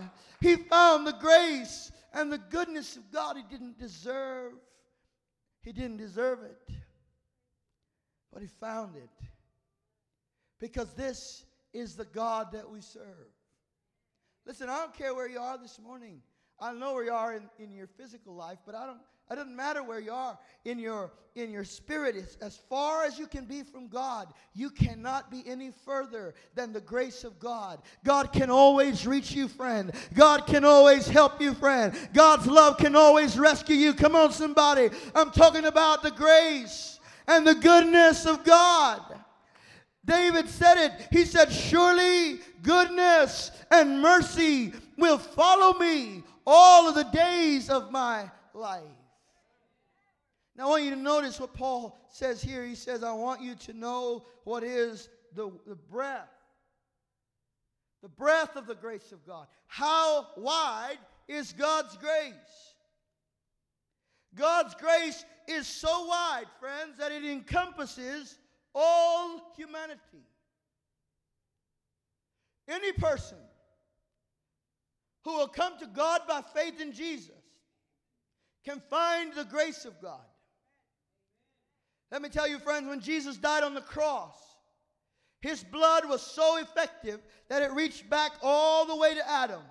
He 0.40 0.54
found 0.54 1.08
the 1.08 1.12
grace 1.14 1.90
and 2.12 2.32
the 2.32 2.38
goodness 2.38 2.96
of 2.96 3.10
God 3.12 3.36
he 3.36 3.42
didn't 3.42 3.78
deserve 3.78 4.52
he 5.62 5.72
didn't 5.72 5.98
deserve 5.98 6.40
it 6.42 6.74
but 8.32 8.42
he 8.42 8.48
found 8.48 8.96
it. 8.96 9.10
Because 10.58 10.92
this 10.94 11.44
is 11.72 11.96
the 11.96 12.04
God 12.04 12.52
that 12.52 12.68
we 12.68 12.80
serve. 12.80 13.04
Listen, 14.46 14.68
I 14.68 14.78
don't 14.78 14.94
care 14.94 15.14
where 15.14 15.28
you 15.28 15.38
are 15.38 15.58
this 15.58 15.78
morning. 15.78 16.20
I 16.58 16.72
know 16.72 16.94
where 16.94 17.04
you 17.04 17.12
are 17.12 17.34
in, 17.34 17.48
in 17.58 17.72
your 17.72 17.86
physical 17.86 18.34
life, 18.34 18.58
but 18.66 18.74
I 18.74 18.86
don't 18.86 19.00
it 19.30 19.36
doesn't 19.36 19.54
matter 19.54 19.82
where 19.82 20.00
you 20.00 20.12
are 20.12 20.38
in 20.64 20.78
your 20.78 21.12
in 21.36 21.52
your 21.52 21.64
spirit. 21.64 22.16
As, 22.16 22.36
as 22.40 22.56
far 22.56 23.04
as 23.04 23.18
you 23.18 23.26
can 23.26 23.44
be 23.44 23.62
from 23.62 23.86
god. 23.86 24.32
You 24.54 24.70
cannot 24.70 25.30
be 25.30 25.44
any 25.46 25.70
further 25.84 26.34
than 26.54 26.72
the 26.72 26.80
grace 26.80 27.22
of 27.22 27.38
god. 27.38 27.80
God 28.04 28.32
can 28.32 28.50
always 28.50 29.06
reach 29.06 29.32
you 29.32 29.46
friend. 29.46 29.92
God 30.14 30.46
can 30.46 30.64
always 30.64 31.06
help 31.06 31.40
you 31.40 31.54
friend. 31.54 31.94
God's 32.12 32.46
love 32.46 32.78
can 32.78 32.96
always 32.96 33.38
rescue 33.38 33.76
you. 33.76 33.94
Come 33.94 34.16
on 34.16 34.32
somebody. 34.32 34.90
I'm 35.14 35.30
talking 35.30 35.64
about 35.64 36.02
the 36.02 36.10
grace 36.10 36.98
and 37.28 37.46
the 37.46 37.54
goodness 37.54 38.26
of 38.26 38.42
God. 38.44 39.00
David 40.04 40.48
said 40.48 40.76
it. 40.76 41.08
He 41.12 41.24
said, 41.24 41.52
Surely 41.52 42.40
goodness 42.62 43.52
and 43.70 44.00
mercy 44.00 44.72
will 44.96 45.18
follow 45.18 45.78
me 45.78 46.24
all 46.44 46.88
of 46.88 46.96
the 46.96 47.04
days 47.04 47.70
of 47.70 47.92
my 47.92 48.28
life. 48.54 48.82
Now, 50.60 50.66
I 50.66 50.70
want 50.72 50.84
you 50.84 50.90
to 50.90 50.96
notice 50.96 51.40
what 51.40 51.54
Paul 51.54 52.06
says 52.10 52.42
here. 52.42 52.66
He 52.66 52.74
says, 52.74 53.02
I 53.02 53.12
want 53.12 53.40
you 53.40 53.54
to 53.54 53.72
know 53.72 54.26
what 54.44 54.62
is 54.62 55.08
the, 55.34 55.50
the 55.66 55.74
breath, 55.74 56.28
the 58.02 58.10
breath 58.10 58.56
of 58.56 58.66
the 58.66 58.74
grace 58.74 59.10
of 59.10 59.26
God. 59.26 59.46
How 59.68 60.26
wide 60.36 60.98
is 61.28 61.54
God's 61.54 61.96
grace? 61.96 62.74
God's 64.34 64.74
grace 64.74 65.24
is 65.48 65.66
so 65.66 66.04
wide, 66.04 66.44
friends, 66.60 66.98
that 66.98 67.10
it 67.10 67.24
encompasses 67.24 68.38
all 68.74 69.54
humanity. 69.56 70.26
Any 72.68 72.92
person 72.92 73.38
who 75.24 75.38
will 75.38 75.48
come 75.48 75.78
to 75.78 75.86
God 75.86 76.20
by 76.28 76.42
faith 76.54 76.82
in 76.82 76.92
Jesus 76.92 77.30
can 78.62 78.82
find 78.90 79.32
the 79.32 79.44
grace 79.44 79.86
of 79.86 79.98
God. 80.02 80.20
Let 82.10 82.22
me 82.22 82.28
tell 82.28 82.48
you, 82.48 82.58
friends, 82.58 82.88
when 82.88 83.00
Jesus 83.00 83.36
died 83.36 83.62
on 83.62 83.74
the 83.74 83.80
cross, 83.80 84.34
his 85.40 85.62
blood 85.62 86.08
was 86.08 86.20
so 86.20 86.58
effective 86.58 87.20
that 87.48 87.62
it 87.62 87.72
reached 87.72 88.10
back 88.10 88.32
all 88.42 88.84
the 88.84 88.96
way 88.96 89.14
to 89.14 89.30
Adam 89.30 89.62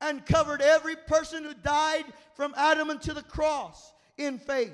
and 0.00 0.24
covered 0.24 0.62
every 0.62 0.96
person 0.96 1.44
who 1.44 1.54
died 1.54 2.04
from 2.34 2.54
Adam 2.56 2.90
unto 2.90 3.12
the 3.12 3.22
cross 3.22 3.92
in 4.18 4.38
faith. 4.38 4.72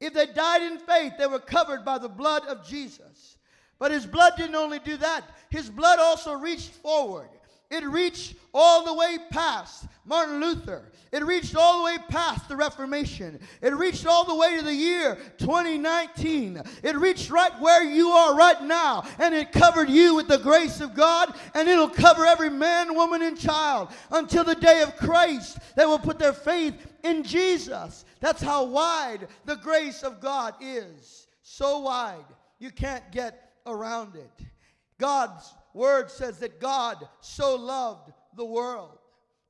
If 0.00 0.14
they 0.14 0.26
died 0.26 0.62
in 0.62 0.78
faith, 0.78 1.14
they 1.18 1.26
were 1.26 1.40
covered 1.40 1.84
by 1.84 1.98
the 1.98 2.08
blood 2.08 2.44
of 2.46 2.66
Jesus. 2.66 3.36
But 3.78 3.90
his 3.90 4.06
blood 4.06 4.34
didn't 4.36 4.54
only 4.54 4.78
do 4.78 4.96
that, 4.98 5.24
his 5.50 5.70
blood 5.70 5.98
also 5.98 6.34
reached 6.34 6.70
forward. 6.70 7.28
It 7.70 7.84
reached 7.84 8.34
all 8.54 8.84
the 8.84 8.94
way 8.94 9.18
past 9.30 9.84
Martin 10.06 10.40
Luther. 10.40 10.90
It 11.12 11.22
reached 11.24 11.54
all 11.54 11.78
the 11.78 11.84
way 11.84 11.98
past 12.08 12.48
the 12.48 12.56
Reformation. 12.56 13.38
It 13.60 13.74
reached 13.74 14.06
all 14.06 14.24
the 14.24 14.34
way 14.34 14.56
to 14.56 14.62
the 14.62 14.74
year 14.74 15.18
2019. 15.36 16.62
It 16.82 16.96
reached 16.96 17.30
right 17.30 17.52
where 17.60 17.82
you 17.82 18.08
are 18.08 18.34
right 18.34 18.62
now. 18.62 19.04
And 19.18 19.34
it 19.34 19.52
covered 19.52 19.90
you 19.90 20.14
with 20.14 20.28
the 20.28 20.38
grace 20.38 20.80
of 20.80 20.94
God. 20.94 21.34
And 21.54 21.68
it'll 21.68 21.90
cover 21.90 22.24
every 22.24 22.50
man, 22.50 22.94
woman, 22.94 23.20
and 23.20 23.38
child 23.38 23.90
until 24.10 24.44
the 24.44 24.54
day 24.54 24.80
of 24.80 24.96
Christ. 24.96 25.58
They 25.76 25.84
will 25.84 25.98
put 25.98 26.18
their 26.18 26.32
faith 26.32 26.74
in 27.04 27.22
Jesus. 27.22 28.06
That's 28.20 28.42
how 28.42 28.64
wide 28.64 29.28
the 29.44 29.56
grace 29.56 30.02
of 30.02 30.20
God 30.20 30.54
is. 30.60 31.26
So 31.42 31.80
wide, 31.80 32.24
you 32.58 32.70
can't 32.70 33.10
get 33.12 33.52
around 33.66 34.16
it. 34.16 34.46
God's 34.98 35.54
word 35.78 36.10
says 36.10 36.38
that 36.40 36.60
God 36.60 37.08
so 37.20 37.54
loved 37.54 38.12
the 38.36 38.44
world, 38.44 38.98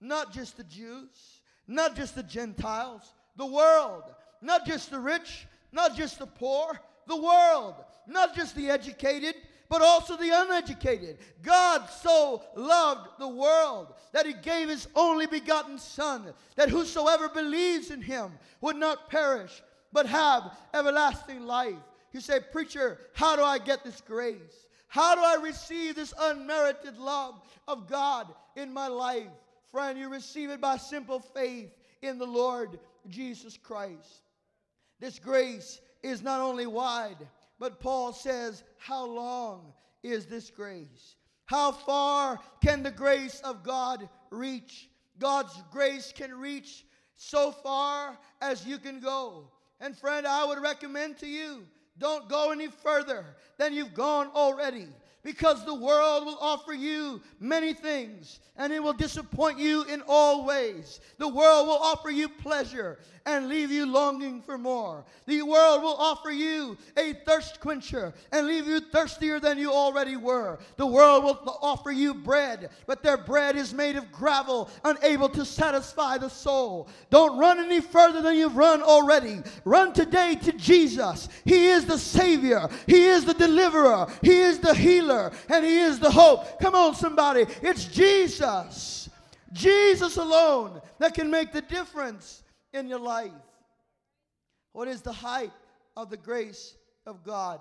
not 0.00 0.32
just 0.32 0.56
the 0.56 0.64
Jews, 0.64 1.40
not 1.66 1.96
just 1.96 2.14
the 2.14 2.22
Gentiles, 2.22 3.14
the 3.36 3.46
world, 3.46 4.04
not 4.42 4.66
just 4.66 4.90
the 4.90 5.00
rich, 5.00 5.46
not 5.72 5.96
just 5.96 6.18
the 6.18 6.26
poor, 6.26 6.78
the 7.06 7.16
world, 7.16 7.74
not 8.06 8.36
just 8.36 8.54
the 8.54 8.68
educated, 8.68 9.34
but 9.70 9.82
also 9.82 10.16
the 10.16 10.30
uneducated. 10.30 11.18
God 11.42 11.88
so 12.02 12.42
loved 12.54 13.08
the 13.18 13.28
world 13.28 13.94
that 14.12 14.26
he 14.26 14.34
gave 14.34 14.68
his 14.68 14.86
only 14.94 15.26
begotten 15.26 15.78
Son, 15.78 16.32
that 16.56 16.68
whosoever 16.68 17.28
believes 17.28 17.90
in 17.90 18.02
him 18.02 18.32
would 18.60 18.76
not 18.76 19.10
perish, 19.10 19.62
but 19.92 20.06
have 20.06 20.56
everlasting 20.74 21.46
life. 21.46 21.74
You 22.12 22.20
say, 22.20 22.40
Preacher, 22.52 22.98
how 23.14 23.36
do 23.36 23.42
I 23.42 23.58
get 23.58 23.84
this 23.84 24.00
grace? 24.00 24.67
How 24.88 25.14
do 25.14 25.20
I 25.20 25.42
receive 25.42 25.94
this 25.94 26.14
unmerited 26.18 26.98
love 26.98 27.40
of 27.66 27.88
God 27.88 28.26
in 28.56 28.72
my 28.72 28.88
life? 28.88 29.28
Friend, 29.70 29.98
you 29.98 30.08
receive 30.08 30.50
it 30.50 30.60
by 30.60 30.78
simple 30.78 31.20
faith 31.20 31.70
in 32.00 32.18
the 32.18 32.26
Lord 32.26 32.78
Jesus 33.08 33.58
Christ. 33.58 34.22
This 34.98 35.18
grace 35.18 35.80
is 36.02 36.22
not 36.22 36.40
only 36.40 36.66
wide, 36.66 37.28
but 37.58 37.80
Paul 37.80 38.12
says, 38.12 38.64
How 38.78 39.04
long 39.04 39.72
is 40.02 40.26
this 40.26 40.50
grace? 40.50 41.16
How 41.44 41.72
far 41.72 42.38
can 42.62 42.82
the 42.82 42.90
grace 42.90 43.40
of 43.40 43.62
God 43.62 44.08
reach? 44.30 44.88
God's 45.18 45.62
grace 45.70 46.12
can 46.14 46.34
reach 46.34 46.84
so 47.16 47.50
far 47.50 48.18
as 48.40 48.66
you 48.66 48.78
can 48.78 49.00
go. 49.00 49.50
And 49.80 49.96
friend, 49.96 50.26
I 50.26 50.44
would 50.44 50.60
recommend 50.60 51.18
to 51.18 51.26
you 51.26 51.64
don't 51.98 52.28
go 52.28 52.50
any 52.50 52.68
further 52.68 53.24
than 53.56 53.72
you've 53.72 53.94
gone 53.94 54.28
already 54.34 54.86
because 55.28 55.62
the 55.66 55.74
world 55.74 56.24
will 56.24 56.38
offer 56.40 56.72
you 56.72 57.20
many 57.38 57.74
things 57.74 58.40
and 58.56 58.72
it 58.72 58.82
will 58.82 58.94
disappoint 58.94 59.58
you 59.58 59.84
in 59.84 60.02
all 60.08 60.46
ways. 60.46 61.00
The 61.18 61.28
world 61.28 61.66
will 61.66 61.76
offer 61.76 62.08
you 62.10 62.30
pleasure 62.30 62.98
and 63.28 63.48
leave 63.48 63.70
you 63.70 63.84
longing 63.84 64.40
for 64.40 64.56
more. 64.56 65.04
The 65.26 65.42
world 65.42 65.82
will 65.82 65.96
offer 65.96 66.30
you 66.30 66.78
a 66.96 67.12
thirst 67.26 67.60
quencher 67.60 68.14
and 68.32 68.46
leave 68.46 68.66
you 68.66 68.80
thirstier 68.80 69.38
than 69.38 69.58
you 69.58 69.70
already 69.70 70.16
were. 70.16 70.58
The 70.76 70.86
world 70.86 71.24
will 71.24 71.58
offer 71.60 71.90
you 71.90 72.14
bread, 72.14 72.70
but 72.86 73.02
their 73.02 73.18
bread 73.18 73.54
is 73.54 73.74
made 73.74 73.96
of 73.96 74.10
gravel, 74.10 74.70
unable 74.82 75.28
to 75.30 75.44
satisfy 75.44 76.16
the 76.16 76.30
soul. 76.30 76.88
Don't 77.10 77.38
run 77.38 77.58
any 77.58 77.80
further 77.80 78.22
than 78.22 78.34
you've 78.34 78.56
run 78.56 78.82
already. 78.82 79.42
Run 79.64 79.92
today 79.92 80.36
to 80.42 80.52
Jesus. 80.52 81.28
He 81.44 81.68
is 81.68 81.84
the 81.84 81.98
Savior, 81.98 82.68
He 82.86 83.04
is 83.04 83.24
the 83.24 83.34
deliverer, 83.34 84.08
He 84.22 84.40
is 84.40 84.58
the 84.58 84.74
healer, 84.74 85.17
and 85.48 85.64
He 85.64 85.80
is 85.80 85.98
the 85.98 86.10
hope. 86.10 86.60
Come 86.60 86.74
on, 86.74 86.94
somebody. 86.94 87.46
It's 87.62 87.84
Jesus. 87.84 89.08
Jesus 89.52 90.16
alone 90.16 90.80
that 90.98 91.14
can 91.14 91.30
make 91.30 91.52
the 91.52 91.62
difference 91.62 92.42
in 92.72 92.88
your 92.88 92.98
life? 92.98 93.32
What 94.72 94.88
is 94.88 95.02
the 95.02 95.12
height 95.12 95.52
of 95.96 96.10
the 96.10 96.16
grace 96.16 96.76
of 97.06 97.24
God? 97.24 97.60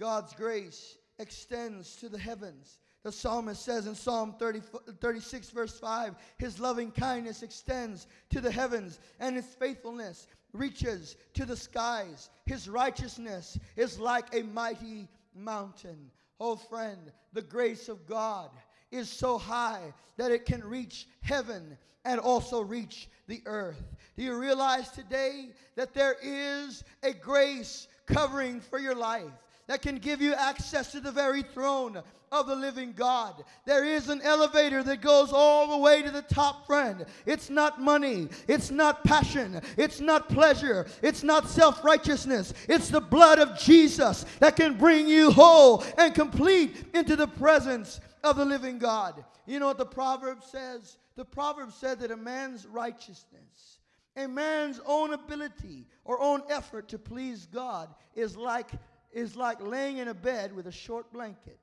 God's 0.00 0.32
grace 0.34 0.96
extends 1.18 1.96
to 1.96 2.08
the 2.08 2.18
heavens. 2.18 2.80
The 3.04 3.12
psalmist 3.12 3.64
says 3.64 3.86
in 3.86 3.94
Psalm 3.94 4.34
30, 4.38 4.60
36, 5.00 5.50
verse 5.50 5.78
5, 5.78 6.16
His 6.38 6.58
loving 6.58 6.90
kindness 6.90 7.42
extends 7.42 8.06
to 8.30 8.40
the 8.40 8.50
heavens, 8.50 8.98
and 9.20 9.36
His 9.36 9.46
faithfulness 9.46 10.26
reaches 10.52 11.16
to 11.34 11.44
the 11.44 11.56
skies. 11.56 12.30
His 12.44 12.68
righteousness 12.68 13.58
is 13.76 13.98
like 13.98 14.34
a 14.34 14.42
mighty 14.42 15.08
mountain. 15.34 16.10
Oh, 16.40 16.56
friend, 16.56 17.12
the 17.32 17.42
grace 17.42 17.88
of 17.88 18.06
God 18.06 18.50
is 18.90 19.08
so 19.08 19.38
high 19.38 19.92
that 20.16 20.30
it 20.30 20.46
can 20.46 20.62
reach 20.64 21.06
heaven 21.20 21.76
and 22.04 22.20
also 22.20 22.60
reach 22.62 23.08
the 23.26 23.42
earth. 23.44 23.82
Do 24.16 24.22
you 24.22 24.38
realize 24.38 24.90
today 24.90 25.50
that 25.76 25.94
there 25.94 26.16
is 26.22 26.84
a 27.02 27.12
grace 27.12 27.88
covering 28.06 28.60
for 28.60 28.78
your 28.78 28.94
life? 28.94 29.24
That 29.68 29.82
can 29.82 29.96
give 29.96 30.20
you 30.20 30.34
access 30.34 30.90
to 30.92 31.00
the 31.00 31.12
very 31.12 31.42
throne 31.42 32.02
of 32.32 32.46
the 32.46 32.56
living 32.56 32.92
God. 32.92 33.44
There 33.64 33.84
is 33.84 34.08
an 34.08 34.20
elevator 34.22 34.82
that 34.82 35.00
goes 35.00 35.30
all 35.32 35.68
the 35.68 35.78
way 35.78 36.02
to 36.02 36.10
the 36.10 36.22
top, 36.22 36.66
friend. 36.66 37.06
It's 37.26 37.48
not 37.48 37.80
money, 37.80 38.28
it's 38.48 38.70
not 38.70 39.04
passion, 39.04 39.60
it's 39.76 40.00
not 40.00 40.28
pleasure, 40.28 40.86
it's 41.02 41.22
not 41.22 41.48
self 41.48 41.84
righteousness. 41.84 42.52
It's 42.68 42.88
the 42.88 43.00
blood 43.00 43.38
of 43.38 43.58
Jesus 43.58 44.24
that 44.40 44.56
can 44.56 44.76
bring 44.76 45.06
you 45.06 45.30
whole 45.30 45.84
and 45.96 46.14
complete 46.14 46.84
into 46.94 47.16
the 47.16 47.28
presence 47.28 48.00
of 48.24 48.36
the 48.36 48.44
living 48.44 48.78
God. 48.78 49.24
You 49.46 49.60
know 49.60 49.66
what 49.66 49.78
the 49.78 49.86
proverb 49.86 50.42
says? 50.44 50.98
The 51.16 51.24
proverb 51.24 51.72
said 51.72 52.00
that 52.00 52.10
a 52.10 52.16
man's 52.16 52.66
righteousness, 52.66 53.78
a 54.16 54.26
man's 54.28 54.80
own 54.86 55.14
ability 55.14 55.86
or 56.04 56.20
own 56.20 56.42
effort 56.50 56.88
to 56.88 56.98
please 56.98 57.46
God 57.46 57.88
is 58.14 58.36
like 58.36 58.70
is 59.12 59.36
like 59.36 59.60
laying 59.60 59.98
in 59.98 60.08
a 60.08 60.14
bed 60.14 60.54
with 60.54 60.66
a 60.66 60.72
short 60.72 61.12
blanket. 61.12 61.58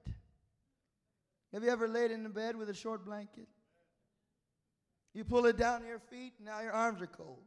Have 1.54 1.64
you 1.64 1.70
ever 1.70 1.88
laid 1.88 2.12
in 2.12 2.26
a 2.26 2.30
bed 2.30 2.56
with 2.56 2.70
a 2.70 2.74
short 2.74 3.06
blanket? 3.06 3.48
You 5.14 5.24
pull 5.24 5.46
it 5.46 5.58
down 5.58 5.82
to 5.82 5.88
your 5.88 6.00
feet, 6.00 6.34
now 6.44 6.60
your 6.62 6.74
arms 6.74 7.02
are 7.02 7.08
cold. 7.08 7.40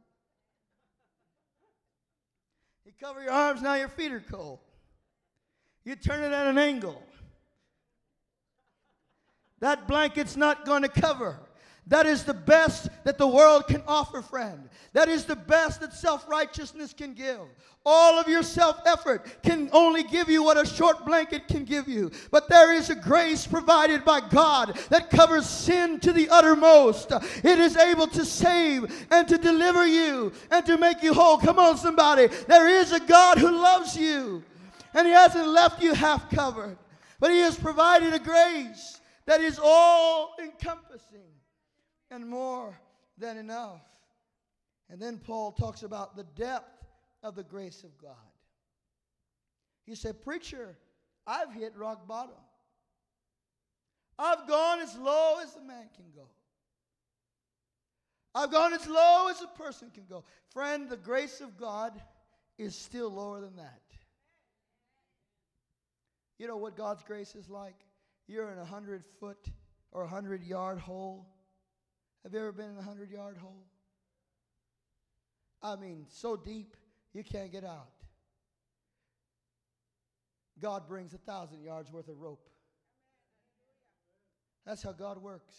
You 2.85 2.91
cover 2.99 3.21
your 3.21 3.31
arms, 3.31 3.61
now 3.61 3.75
your 3.75 3.87
feet 3.87 4.11
are 4.11 4.19
cold. 4.19 4.59
You 5.83 5.95
turn 5.95 6.23
it 6.23 6.33
at 6.33 6.47
an 6.47 6.57
angle. 6.57 7.03
That 9.59 9.87
blanket's 9.87 10.35
not 10.35 10.65
going 10.65 10.81
to 10.81 10.89
cover. 10.89 11.39
That 11.89 12.05
is 12.05 12.23
the 12.23 12.35
best 12.35 12.87
that 13.03 13.17
the 13.17 13.27
world 13.27 13.67
can 13.67 13.81
offer, 13.87 14.21
friend. 14.21 14.69
That 14.93 15.09
is 15.09 15.25
the 15.25 15.35
best 15.35 15.81
that 15.81 15.91
self 15.91 16.29
righteousness 16.29 16.93
can 16.93 17.15
give. 17.15 17.39
All 17.83 18.19
of 18.19 18.27
your 18.27 18.43
self 18.43 18.79
effort 18.85 19.25
can 19.41 19.71
only 19.73 20.03
give 20.03 20.29
you 20.29 20.43
what 20.43 20.63
a 20.63 20.67
short 20.67 21.03
blanket 21.03 21.47
can 21.47 21.65
give 21.65 21.87
you. 21.87 22.11
But 22.29 22.47
there 22.47 22.71
is 22.73 22.91
a 22.91 22.95
grace 22.95 23.47
provided 23.47 24.05
by 24.05 24.21
God 24.21 24.77
that 24.89 25.09
covers 25.09 25.49
sin 25.49 25.99
to 26.01 26.13
the 26.13 26.29
uttermost. 26.29 27.11
It 27.43 27.57
is 27.57 27.75
able 27.75 28.07
to 28.07 28.23
save 28.23 29.07
and 29.09 29.27
to 29.27 29.39
deliver 29.39 29.87
you 29.87 30.31
and 30.51 30.63
to 30.67 30.77
make 30.77 31.01
you 31.01 31.15
whole. 31.15 31.39
Come 31.39 31.57
on, 31.57 31.75
somebody. 31.75 32.27
There 32.27 32.67
is 32.67 32.91
a 32.91 32.99
God 32.99 33.39
who 33.39 33.49
loves 33.49 33.97
you, 33.97 34.43
and 34.93 35.07
He 35.07 35.13
hasn't 35.13 35.47
left 35.47 35.81
you 35.81 35.95
half 35.95 36.29
covered, 36.29 36.77
but 37.19 37.31
He 37.31 37.39
has 37.39 37.57
provided 37.57 38.13
a 38.13 38.19
grace 38.19 39.01
that 39.25 39.41
is 39.41 39.59
all 39.59 40.35
encompassing 40.39 41.23
and 42.11 42.27
more 42.27 42.79
than 43.17 43.37
enough. 43.37 43.81
And 44.89 45.01
then 45.01 45.17
Paul 45.17 45.51
talks 45.51 45.83
about 45.83 46.15
the 46.15 46.25
depth 46.35 46.85
of 47.21 47.35
the 47.35 47.43
grace 47.43 47.83
of 47.83 47.97
God. 48.01 48.15
He 49.85 49.95
said, 49.95 50.21
Preacher, 50.21 50.77
I've 51.27 51.53
hit 51.53 51.75
rock 51.75 52.07
bottom. 52.07 52.35
I've 54.17 54.47
gone 54.47 54.79
as 54.81 54.97
low 54.97 55.39
as 55.41 55.55
a 55.55 55.61
man 55.61 55.89
can 55.95 56.05
go. 56.15 56.27
I've 58.35 58.51
gone 58.51 58.73
as 58.73 58.87
low 58.87 59.27
as 59.29 59.41
a 59.41 59.57
person 59.57 59.89
can 59.93 60.03
go. 60.09 60.23
Friend, 60.53 60.89
the 60.89 60.97
grace 60.97 61.41
of 61.41 61.57
God 61.57 61.99
is 62.57 62.75
still 62.75 63.09
lower 63.09 63.41
than 63.41 63.55
that. 63.55 63.81
You 66.37 66.47
know 66.47 66.57
what 66.57 66.75
God's 66.77 67.03
grace 67.03 67.35
is 67.35 67.49
like? 67.49 67.75
You're 68.27 68.51
in 68.51 68.59
a 68.59 68.65
hundred 68.65 69.03
foot 69.19 69.49
or 69.91 70.03
a 70.03 70.07
hundred 70.07 70.43
yard 70.43 70.79
hole 70.79 71.27
have 72.23 72.33
you 72.33 72.39
ever 72.39 72.51
been 72.51 72.69
in 72.69 72.71
a 72.73 72.75
100 72.75 73.09
yard 73.09 73.37
hole? 73.37 73.65
I 75.61 75.75
mean, 75.75 76.05
so 76.09 76.35
deep 76.35 76.75
you 77.13 77.23
can't 77.23 77.51
get 77.51 77.63
out. 77.63 77.89
God 80.61 80.87
brings 80.87 81.13
a 81.13 81.17
thousand 81.17 81.63
yards 81.63 81.91
worth 81.91 82.09
of 82.09 82.19
rope. 82.19 82.49
That's 84.65 84.83
how 84.83 84.91
God 84.91 85.21
works. 85.21 85.55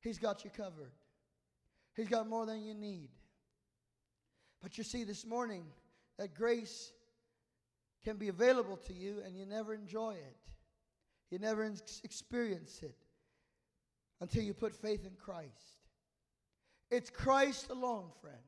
He's 0.00 0.18
got 0.18 0.44
you 0.44 0.50
covered, 0.50 0.92
He's 1.94 2.08
got 2.08 2.28
more 2.28 2.46
than 2.46 2.62
you 2.62 2.74
need. 2.74 3.10
But 4.62 4.78
you 4.78 4.84
see, 4.84 5.04
this 5.04 5.26
morning, 5.26 5.64
that 6.18 6.34
grace 6.34 6.90
can 8.02 8.16
be 8.16 8.28
available 8.28 8.78
to 8.78 8.94
you 8.94 9.20
and 9.24 9.36
you 9.36 9.44
never 9.44 9.74
enjoy 9.74 10.12
it, 10.12 10.52
you 11.30 11.38
never 11.38 11.70
experience 12.02 12.80
it 12.82 13.03
until 14.20 14.42
you 14.42 14.54
put 14.54 14.74
faith 14.74 15.04
in 15.04 15.12
Christ. 15.22 15.78
It's 16.90 17.10
Christ 17.10 17.70
alone, 17.70 18.06
friends, 18.20 18.38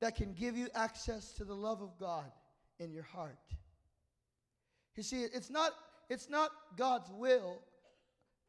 that 0.00 0.16
can 0.16 0.32
give 0.32 0.56
you 0.56 0.68
access 0.74 1.32
to 1.32 1.44
the 1.44 1.54
love 1.54 1.82
of 1.82 1.98
God 1.98 2.30
in 2.78 2.92
your 2.92 3.02
heart. 3.02 3.38
You 4.96 5.02
see, 5.02 5.22
it's 5.22 5.50
not, 5.50 5.72
it's 6.08 6.28
not 6.28 6.50
God's 6.76 7.10
will 7.12 7.60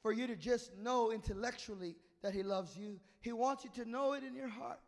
for 0.02 0.12
you 0.12 0.28
to 0.28 0.36
just 0.36 0.76
know 0.78 1.12
intellectually 1.12 1.96
that 2.22 2.34
He 2.34 2.44
loves 2.44 2.78
you. 2.78 3.00
He 3.22 3.32
wants 3.32 3.64
you 3.64 3.84
to 3.84 3.90
know 3.90 4.14
it 4.14 4.24
in 4.24 4.36
your 4.36 4.48
heart, 4.48 4.80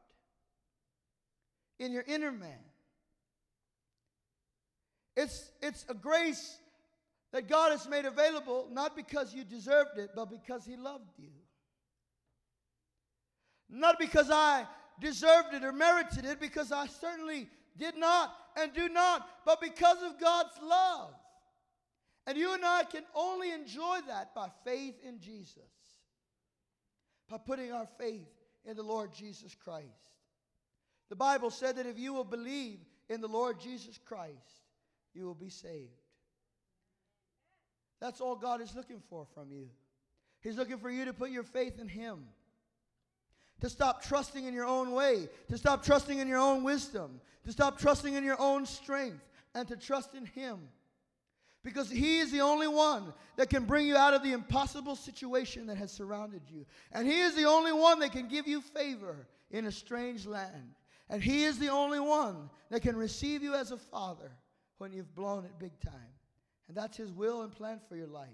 in 1.80 1.92
your 1.92 2.04
inner 2.08 2.32
man. 2.32 2.64
It's, 5.18 5.52
it's 5.62 5.86
a 5.90 5.94
grace 5.94 6.58
that 7.32 7.48
God 7.48 7.72
has 7.72 7.88
made 7.88 8.06
available 8.06 8.68
not 8.72 8.96
because 8.96 9.34
you 9.34 9.44
deserved 9.44 9.98
it, 9.98 10.12
but 10.16 10.30
because 10.30 10.66
He 10.66 10.76
loved 10.76 11.12
you. 11.18 11.30
Not 13.70 13.98
because 14.00 14.30
I 14.30 14.66
deserved 15.00 15.54
it 15.54 15.64
or 15.64 15.72
merited 15.72 16.26
it, 16.26 16.40
because 16.40 16.72
I 16.72 16.88
certainly 16.88 17.48
did 17.78 17.98
not 17.98 18.34
and 18.58 18.74
do 18.74 18.90
not, 18.90 19.28
but 19.46 19.62
because 19.62 19.98
of 20.04 20.20
God's 20.20 20.60
love. 20.62 21.14
And 22.28 22.38
you 22.38 22.54
and 22.54 22.64
I 22.64 22.84
can 22.84 23.04
only 23.16 23.52
enjoy 23.52 24.00
that 24.08 24.36
by 24.36 24.50
faith 24.66 24.96
in 25.08 25.20
Jesus, 25.20 25.56
by 27.30 27.38
putting 27.38 27.72
our 27.72 27.88
faith 27.98 28.28
in 28.66 28.76
the 28.76 28.84
Lord 28.84 29.12
Jesus 29.14 29.56
Christ. 29.56 29.88
The 31.10 31.16
Bible 31.16 31.50
said 31.50 31.78
that 31.78 31.88
if 31.88 31.98
you 31.98 32.14
will 32.14 32.24
believe 32.24 32.80
in 33.10 33.22
the 33.22 33.28
Lord 33.28 33.60
Jesus 33.60 33.98
Christ, 33.98 34.66
you 35.14 35.26
will 35.26 35.36
be 35.36 35.50
saved. 35.50 36.01
That's 38.02 38.20
all 38.20 38.36
God 38.36 38.62
is 38.62 38.76
looking 38.76 39.02
for 39.10 39.26
from 39.34 39.52
you. 39.52 39.70
He's 40.42 40.58
looking 40.58 40.80
for 40.80 40.90
you 40.90 41.06
to 41.06 41.14
put 41.14 41.30
your 41.30 41.44
faith 41.44 41.80
in 41.80 41.88
Him. 41.88 42.26
To 43.62 43.70
stop 43.70 44.04
trusting 44.04 44.44
in 44.44 44.56
your 44.56 44.66
own 44.66 44.92
way, 44.92 45.30
to 45.50 45.58
stop 45.58 45.86
trusting 45.86 46.18
in 46.18 46.28
your 46.28 46.40
own 46.40 46.64
wisdom, 46.64 47.22
to 47.46 47.52
stop 47.52 47.78
trusting 47.78 48.16
in 48.16 48.24
your 48.24 48.42
own 48.42 48.66
strength, 48.66 49.24
and 49.54 49.68
to 49.68 49.78
trust 49.78 50.16
in 50.16 50.26
Him. 50.26 50.58
Because 51.64 51.92
He 51.92 52.18
is 52.18 52.32
the 52.32 52.42
only 52.42 52.68
one 52.68 53.14
that 53.38 53.52
can 53.52 53.66
bring 53.66 53.86
you 53.86 53.96
out 53.96 54.16
of 54.16 54.24
the 54.24 54.32
impossible 54.32 54.96
situation 54.96 55.68
that 55.68 55.78
has 55.78 55.92
surrounded 55.92 56.42
you. 56.48 56.66
And 56.92 57.08
He 57.08 57.20
is 57.20 57.36
the 57.36 57.46
only 57.46 57.72
one 57.72 58.00
that 58.00 58.14
can 58.14 58.28
give 58.28 58.48
you 58.48 58.62
favor 58.62 59.28
in 59.52 59.66
a 59.66 59.72
strange 59.72 60.26
land. 60.26 60.74
And 61.08 61.22
He 61.22 61.44
is 61.44 61.60
the 61.60 61.70
only 61.70 62.00
one 62.00 62.50
that 62.72 62.82
can 62.82 62.96
receive 62.96 63.44
you 63.44 63.54
as 63.54 63.72
a 63.72 63.78
father 63.78 64.32
when 64.80 64.92
you've 64.92 65.14
blown 65.14 65.46
it 65.46 65.52
big 65.60 65.80
time. 65.82 65.94
And 66.72 66.78
that's 66.78 66.96
His 66.96 67.12
will 67.12 67.42
and 67.42 67.52
plan 67.52 67.82
for 67.90 67.98
your 67.98 68.08
life, 68.08 68.30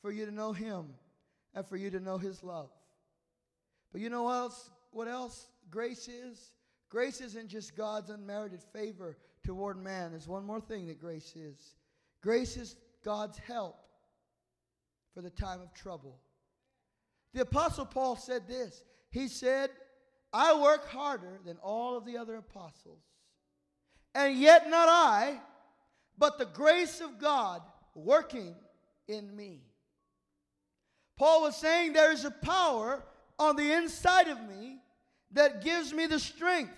for 0.00 0.10
you 0.10 0.24
to 0.24 0.32
know 0.32 0.54
Him 0.54 0.86
and 1.54 1.66
for 1.66 1.76
you 1.76 1.90
to 1.90 2.00
know 2.00 2.16
His 2.16 2.42
love. 2.42 2.70
But 3.92 4.00
you 4.00 4.08
know 4.08 4.22
what 4.22 4.36
else? 4.36 4.70
What 4.92 5.08
else 5.08 5.48
grace 5.70 6.08
is? 6.08 6.52
Grace 6.88 7.20
isn't 7.20 7.50
just 7.50 7.76
God's 7.76 8.08
unmerited 8.08 8.62
favor 8.72 9.18
toward 9.44 9.76
man. 9.76 10.12
There's 10.12 10.26
one 10.26 10.46
more 10.46 10.58
thing 10.58 10.86
that 10.86 10.98
grace 10.98 11.36
is. 11.36 11.74
Grace 12.22 12.56
is 12.56 12.76
God's 13.04 13.36
help 13.36 13.76
for 15.12 15.20
the 15.20 15.28
time 15.28 15.60
of 15.60 15.74
trouble. 15.74 16.18
The 17.34 17.42
Apostle 17.42 17.84
Paul 17.84 18.16
said 18.16 18.48
this. 18.48 18.84
He 19.10 19.28
said, 19.28 19.68
I 20.32 20.58
work 20.58 20.88
harder 20.88 21.40
than 21.44 21.58
all 21.58 21.98
of 21.98 22.06
the 22.06 22.16
other 22.16 22.36
apostles, 22.36 23.02
and 24.14 24.38
yet 24.38 24.70
not 24.70 24.88
I 24.88 25.40
but 26.18 26.38
the 26.38 26.46
grace 26.46 27.00
of 27.00 27.18
God 27.18 27.62
working 27.94 28.54
in 29.08 29.34
me. 29.34 29.60
Paul 31.16 31.42
was 31.42 31.56
saying 31.56 31.92
there 31.92 32.12
is 32.12 32.24
a 32.24 32.30
power 32.30 33.02
on 33.38 33.56
the 33.56 33.72
inside 33.72 34.28
of 34.28 34.40
me 34.48 34.78
that 35.32 35.62
gives 35.62 35.92
me 35.92 36.06
the 36.06 36.18
strength 36.18 36.76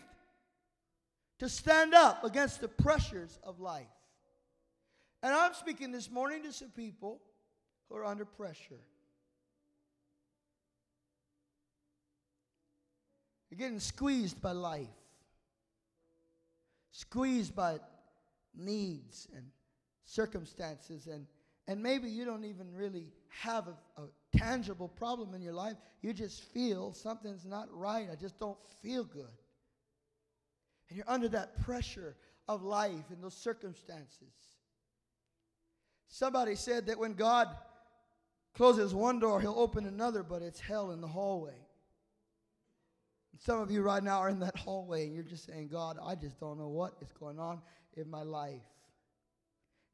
to 1.39 1.49
stand 1.49 1.95
up 1.95 2.25
against 2.25 2.61
the 2.61 2.69
pressures 2.69 3.39
of 3.43 3.61
life. 3.61 3.87
And 5.23 5.35
I'm 5.35 5.55
speaking 5.55 5.93
this 5.93 6.11
morning 6.11 6.43
to 6.45 6.53
some 6.53 6.71
people 6.71 7.21
who 7.89 7.97
are 7.97 8.05
under 8.05 8.25
pressure. 8.25 8.81
You're 13.51 13.59
getting 13.59 13.81
squeezed 13.81 14.41
by 14.41 14.53
life, 14.53 14.87
squeezed 16.93 17.57
by 17.57 17.79
needs 18.59 19.29
and 19.35 19.45
circumstances 20.05 21.07
and 21.07 21.27
and 21.69 21.83
maybe 21.83 22.09
you 22.09 22.25
don't 22.25 22.45
even 22.45 22.75
really 22.75 23.13
have 23.29 23.69
a, 23.69 24.01
a, 24.01 24.07
tangible 24.37 24.89
problem 24.89 25.35
in 25.35 25.43
your 25.43 25.53
life. 25.53 25.77
You 26.03 26.13
just 26.13 26.43
feel 26.53 26.93
something's 26.93 27.45
not 27.45 27.69
right. 27.71 28.09
I 28.11 28.15
just 28.15 28.39
don't 28.39 28.59
feel 28.83 29.05
good. 29.05 29.29
And 30.89 30.97
you're 30.97 31.09
under 31.09 31.29
that 31.29 31.63
pressure 31.63 32.17
of 32.49 32.63
life 32.63 33.11
and 33.11 33.23
those 33.23 33.37
circumstances. 33.37 34.33
Somebody 36.09 36.55
said 36.55 36.87
that 36.87 36.99
when 36.99 37.15
God 37.15 37.49
closes 38.55 38.95
one 38.95 39.19
door, 39.19 39.41
he'll 39.41 39.59
open 39.59 39.87
another, 39.87 40.23
but 40.23 40.43
it's 40.43 40.61
hell 40.61 40.91
in 40.91 41.01
the 41.01 41.09
hallway. 41.09 41.57
Some 43.39 43.61
of 43.61 43.71
you 43.71 43.83
right 43.83 44.03
now 44.03 44.19
are 44.19 44.29
in 44.29 44.41
that 44.41 44.57
hallway 44.57 45.07
and 45.07 45.15
you're 45.15 45.23
just 45.23 45.47
saying, 45.47 45.69
God, 45.69 45.97
I 46.05 46.17
just 46.17 46.41
don't 46.41 46.59
know 46.59 46.69
what 46.69 46.95
is 47.01 47.13
going 47.13 47.39
on 47.39 47.61
in 47.97 48.11
my 48.11 48.23
life. 48.23 48.61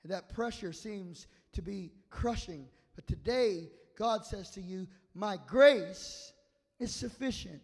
And 0.03 0.13
that 0.13 0.29
pressure 0.31 0.73
seems 0.73 1.27
to 1.53 1.63
be 1.63 1.93
crushing. 2.11 2.67
But 2.95 3.07
today, 3.07 3.71
God 3.97 4.25
says 4.25 4.51
to 4.53 4.63
you, 4.63 4.87
My 5.15 5.39
grace 5.47 6.33
is 6.81 6.95
sufficient 6.95 7.63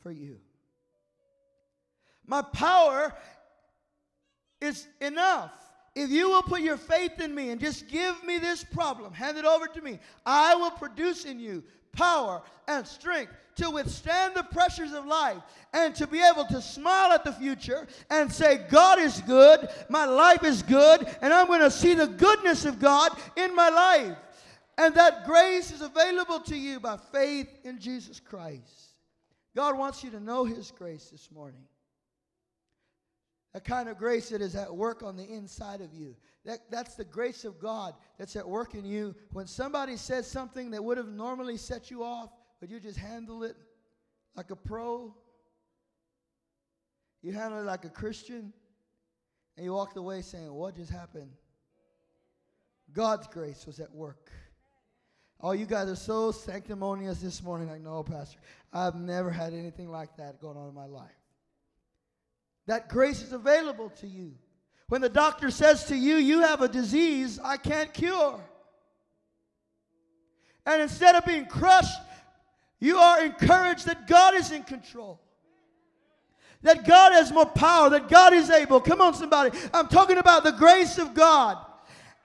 for 0.00 0.10
you. 0.10 0.38
My 2.26 2.42
power 2.42 3.14
is 4.60 4.86
enough. 5.00 5.52
If 5.94 6.10
you 6.10 6.28
will 6.28 6.42
put 6.42 6.60
your 6.60 6.76
faith 6.76 7.20
in 7.20 7.34
me 7.34 7.50
and 7.50 7.60
just 7.60 7.88
give 7.88 8.22
me 8.22 8.38
this 8.38 8.62
problem, 8.62 9.12
hand 9.12 9.36
it 9.38 9.44
over 9.44 9.66
to 9.66 9.80
me, 9.80 9.98
I 10.24 10.54
will 10.54 10.70
produce 10.70 11.24
in 11.24 11.40
you 11.40 11.64
power 11.92 12.42
and 12.66 12.86
strength 12.86 13.32
to 13.56 13.70
withstand 13.70 14.34
the 14.34 14.44
pressures 14.44 14.92
of 14.92 15.04
life 15.04 15.42
and 15.72 15.94
to 15.96 16.06
be 16.06 16.20
able 16.20 16.44
to 16.46 16.62
smile 16.62 17.12
at 17.12 17.24
the 17.24 17.32
future 17.32 17.86
and 18.08 18.32
say, 18.32 18.64
God 18.70 18.98
is 18.98 19.20
good, 19.22 19.68
my 19.88 20.04
life 20.04 20.44
is 20.44 20.62
good, 20.62 21.06
and 21.20 21.32
I'm 21.32 21.48
going 21.48 21.60
to 21.60 21.70
see 21.70 21.94
the 21.94 22.06
goodness 22.06 22.64
of 22.64 22.78
God 22.78 23.12
in 23.36 23.54
my 23.54 23.68
life. 23.68 24.16
And 24.78 24.94
that 24.94 25.26
grace 25.26 25.72
is 25.72 25.82
available 25.82 26.38
to 26.40 26.56
you 26.56 26.78
by 26.78 26.98
faith 27.12 27.48
in 27.64 27.80
Jesus 27.80 28.20
Christ. 28.20 28.94
God 29.56 29.76
wants 29.76 30.04
you 30.04 30.10
to 30.10 30.20
know 30.20 30.44
His 30.44 30.70
grace 30.70 31.08
this 31.10 31.28
morning. 31.32 31.64
That 33.54 33.64
kind 33.64 33.88
of 33.88 33.98
grace 33.98 34.28
that 34.28 34.40
is 34.40 34.54
at 34.54 34.72
work 34.72 35.02
on 35.02 35.16
the 35.16 35.24
inside 35.24 35.80
of 35.80 35.92
you. 35.92 36.14
That, 36.48 36.60
that's 36.70 36.94
the 36.94 37.04
grace 37.04 37.44
of 37.44 37.60
God 37.60 37.92
that's 38.16 38.34
at 38.34 38.48
work 38.48 38.72
in 38.72 38.86
you. 38.86 39.14
When 39.32 39.46
somebody 39.46 39.98
says 39.98 40.26
something 40.26 40.70
that 40.70 40.82
would 40.82 40.96
have 40.96 41.10
normally 41.10 41.58
set 41.58 41.90
you 41.90 42.02
off, 42.02 42.30
but 42.58 42.70
you 42.70 42.80
just 42.80 42.96
handle 42.96 43.44
it 43.44 43.54
like 44.34 44.50
a 44.50 44.56
pro, 44.56 45.14
you 47.20 47.32
handle 47.34 47.60
it 47.60 47.64
like 47.64 47.84
a 47.84 47.90
Christian, 47.90 48.54
and 49.58 49.66
you 49.66 49.74
walked 49.74 49.98
away 49.98 50.22
saying, 50.22 50.50
What 50.50 50.74
just 50.76 50.90
happened? 50.90 51.32
God's 52.94 53.26
grace 53.26 53.66
was 53.66 53.78
at 53.78 53.94
work. 53.94 54.30
Oh, 55.42 55.52
you 55.52 55.66
guys 55.66 55.90
are 55.90 55.96
so 55.96 56.32
sanctimonious 56.32 57.20
this 57.20 57.42
morning. 57.42 57.68
Like, 57.68 57.82
no, 57.82 58.02
Pastor, 58.02 58.38
I've 58.72 58.94
never 58.94 59.30
had 59.30 59.52
anything 59.52 59.90
like 59.90 60.16
that 60.16 60.40
going 60.40 60.56
on 60.56 60.70
in 60.70 60.74
my 60.74 60.86
life. 60.86 61.10
That 62.66 62.88
grace 62.88 63.20
is 63.20 63.34
available 63.34 63.90
to 64.00 64.06
you. 64.06 64.32
When 64.88 65.02
the 65.02 65.08
doctor 65.08 65.50
says 65.50 65.84
to 65.86 65.96
you, 65.96 66.16
you 66.16 66.40
have 66.40 66.62
a 66.62 66.68
disease 66.68 67.38
I 67.42 67.58
can't 67.58 67.92
cure. 67.92 68.40
And 70.64 70.82
instead 70.82 71.14
of 71.14 71.24
being 71.24 71.46
crushed, 71.46 72.00
you 72.80 72.96
are 72.96 73.22
encouraged 73.22 73.86
that 73.86 74.06
God 74.06 74.34
is 74.34 74.50
in 74.50 74.62
control. 74.62 75.20
That 76.62 76.86
God 76.86 77.12
has 77.12 77.30
more 77.30 77.46
power, 77.46 77.90
that 77.90 78.08
God 78.08 78.32
is 78.32 78.50
able. 78.50 78.80
Come 78.80 79.00
on, 79.00 79.14
somebody. 79.14 79.56
I'm 79.72 79.88
talking 79.88 80.18
about 80.18 80.42
the 80.42 80.52
grace 80.52 80.98
of 80.98 81.14
God. 81.14 81.58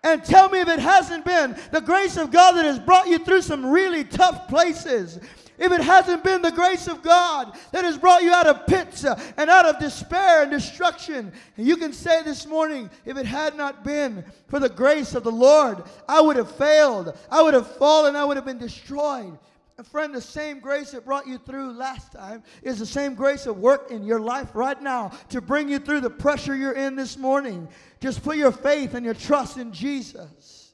And 0.03 0.24
tell 0.24 0.49
me 0.49 0.59
if 0.59 0.68
it 0.68 0.80
hasn't 0.80 1.24
been 1.24 1.57
the 1.72 1.80
grace 1.82 2.18
of 2.18 2.32
God 2.32 2.53
that 2.53 2.66
has 2.66 2.80
brought 2.80 3.07
you 3.07 3.20
through 3.20 3.41
some 3.41 3.66
really 3.66 4.03
tough 4.03 4.47
places 4.47 5.20
if 5.58 5.72
it 5.72 5.82
hasn't 5.82 6.24
been 6.24 6.41
the 6.41 6.51
grace 6.51 6.88
of 6.88 7.01
God 7.01 7.56
that 7.72 7.84
has 7.84 7.97
brought 7.97 8.24
you 8.24 8.32
out 8.32 8.47
of 8.47 8.66
pits 8.66 9.06
uh, 9.06 9.20
and 9.38 9.49
out 9.49 9.66
of 9.66 9.80
despair 9.80 10.43
and 10.43 10.51
destruction. 10.51 11.32
And 11.58 11.68
you 11.68 11.78
can 11.78 11.93
say 11.93 12.24
this 12.24 12.45
morning, 12.45 12.89
if 13.06 13.18
it 13.18 13.26
had 13.26 13.56
not 13.56 13.84
been 13.84 14.24
for 14.47 14.60
the 14.60 14.70
grace 14.70 15.16
of 15.16 15.24
the 15.24 15.32
Lord, 15.32 15.84
I 16.08 16.22
would 16.22 16.36
have 16.36 16.51
failed. 16.51 17.18
I 17.30 17.41
would 17.41 17.54
have 17.54 17.76
fallen. 17.78 18.16
I 18.16 18.26
would 18.26 18.38
have 18.38 18.45
been 18.45 18.58
destroyed. 18.58 19.38
And 19.78 19.88
friend, 19.88 20.14
the 20.14 20.22
same 20.22 20.60
grace 20.60 20.91
that 20.91 21.04
brought 21.04 21.26
you 21.26 21.39
through 21.39 21.74
last 21.74 22.12
time 22.12 22.43
is 22.62 22.78
the 22.78 22.86
same 22.86 23.16
grace 23.16 23.47
at 23.47 23.56
work 23.56 23.89
in 23.89 24.04
your 24.04 24.20
life 24.20 24.49
right 24.54 24.80
now 24.80 25.12
to 25.30 25.41
bring 25.41 25.68
you 25.68 25.80
through 25.80 26.01
the 26.01 26.10
pressure 26.12 26.56
you're 26.56 26.74
in 26.74 26.95
this 26.95 27.18
morning. 27.18 27.68
Just 27.99 28.24
put 28.24 28.38
your 28.38 28.51
faith 28.51 28.93
and 28.93 29.04
your 29.04 29.16
trust 29.16 29.58
in 29.58 29.74
Jesus. 29.74 30.74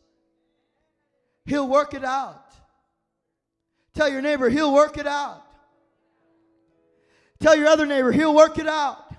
He'll 1.45 1.67
work 1.67 1.93
it 1.93 2.03
out. 2.03 2.48
Tell 3.99 4.07
your 4.07 4.21
neighbor, 4.21 4.47
he'll 4.47 4.73
work 4.73 4.97
it 4.97 5.05
out. 5.05 5.43
Tell 7.41 7.53
your 7.53 7.67
other 7.67 7.85
neighbor, 7.85 8.13
he'll 8.13 8.33
work 8.33 8.57
it 8.57 8.65
out. 8.65 9.13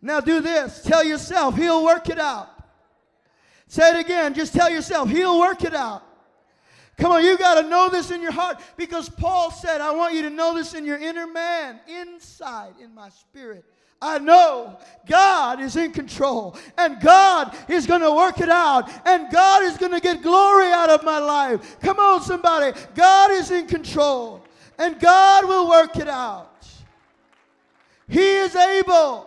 Now 0.00 0.20
do 0.20 0.40
this. 0.40 0.82
Tell 0.82 1.04
yourself, 1.04 1.54
he'll 1.54 1.84
work 1.84 2.08
it 2.08 2.18
out. 2.18 2.48
Say 3.66 3.90
it 3.90 4.02
again. 4.02 4.32
Just 4.32 4.54
tell 4.54 4.70
yourself, 4.70 5.10
he'll 5.10 5.38
work 5.38 5.64
it 5.64 5.74
out. 5.74 6.02
Come 6.96 7.12
on, 7.12 7.26
you 7.26 7.36
got 7.36 7.60
to 7.60 7.68
know 7.68 7.90
this 7.90 8.10
in 8.10 8.22
your 8.22 8.32
heart 8.32 8.58
because 8.78 9.10
Paul 9.10 9.50
said, 9.50 9.82
I 9.82 9.90
want 9.90 10.14
you 10.14 10.22
to 10.22 10.30
know 10.30 10.54
this 10.54 10.72
in 10.72 10.86
your 10.86 10.96
inner 10.96 11.26
man, 11.26 11.78
inside, 11.86 12.72
in 12.82 12.94
my 12.94 13.10
spirit. 13.10 13.66
I 14.04 14.18
know 14.18 14.78
God 15.06 15.60
is 15.60 15.76
in 15.76 15.90
control 15.90 16.56
and 16.76 17.00
God 17.00 17.56
is 17.68 17.86
going 17.86 18.02
to 18.02 18.12
work 18.12 18.38
it 18.38 18.50
out 18.50 18.90
and 19.06 19.32
God 19.32 19.62
is 19.62 19.78
going 19.78 19.92
to 19.92 20.00
get 20.00 20.22
glory 20.22 20.70
out 20.70 20.90
of 20.90 21.02
my 21.04 21.18
life. 21.18 21.80
Come 21.80 21.98
on, 21.98 22.20
somebody. 22.20 22.78
God 22.94 23.30
is 23.30 23.50
in 23.50 23.66
control 23.66 24.44
and 24.78 25.00
God 25.00 25.46
will 25.46 25.70
work 25.70 25.96
it 25.96 26.08
out. 26.08 26.66
He 28.06 28.36
is 28.36 28.54
able 28.54 29.26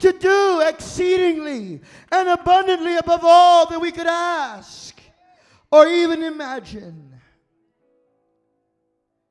to 0.00 0.12
do 0.12 0.60
exceedingly 0.66 1.80
and 2.10 2.28
abundantly 2.28 2.96
above 2.96 3.20
all 3.22 3.68
that 3.68 3.80
we 3.80 3.92
could 3.92 4.08
ask 4.08 4.98
or 5.70 5.86
even 5.86 6.24
imagine. 6.24 7.12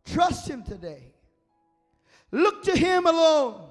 Trust 0.06 0.48
Him 0.48 0.64
today. 0.64 1.12
Look 2.32 2.64
to 2.64 2.78
Him 2.78 3.06
alone. 3.06 3.69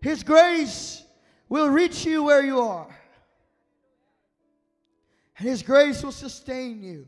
His 0.00 0.22
grace 0.22 1.04
will 1.48 1.68
reach 1.68 2.04
you 2.04 2.22
where 2.22 2.42
you 2.42 2.60
are. 2.60 2.94
And 5.38 5.48
His 5.48 5.62
grace 5.62 6.02
will 6.02 6.12
sustain 6.12 6.82
you 6.82 7.06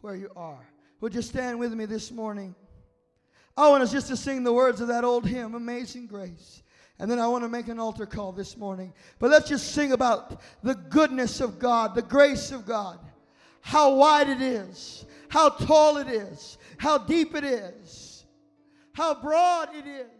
where 0.00 0.16
you 0.16 0.30
are. 0.36 0.68
Would 1.00 1.14
you 1.14 1.22
stand 1.22 1.58
with 1.58 1.72
me 1.72 1.86
this 1.86 2.10
morning? 2.10 2.54
I 3.56 3.68
want 3.68 3.82
us 3.82 3.92
just 3.92 4.08
to 4.08 4.16
sing 4.16 4.44
the 4.44 4.52
words 4.52 4.80
of 4.80 4.88
that 4.88 5.04
old 5.04 5.26
hymn, 5.26 5.54
Amazing 5.54 6.06
Grace. 6.06 6.62
And 7.00 7.10
then 7.10 7.18
I 7.18 7.28
want 7.28 7.44
to 7.44 7.48
make 7.48 7.68
an 7.68 7.78
altar 7.78 8.06
call 8.06 8.32
this 8.32 8.56
morning. 8.56 8.92
But 9.18 9.30
let's 9.30 9.48
just 9.48 9.72
sing 9.72 9.92
about 9.92 10.40
the 10.62 10.74
goodness 10.74 11.40
of 11.40 11.58
God, 11.58 11.94
the 11.94 12.02
grace 12.02 12.50
of 12.50 12.66
God, 12.66 12.98
how 13.60 13.94
wide 13.94 14.28
it 14.28 14.40
is, 14.40 15.06
how 15.28 15.50
tall 15.50 15.98
it 15.98 16.08
is, 16.08 16.58
how 16.76 16.98
deep 16.98 17.36
it 17.36 17.44
is, 17.44 18.24
how 18.92 19.20
broad 19.20 19.68
it 19.76 19.86
is 19.86 20.17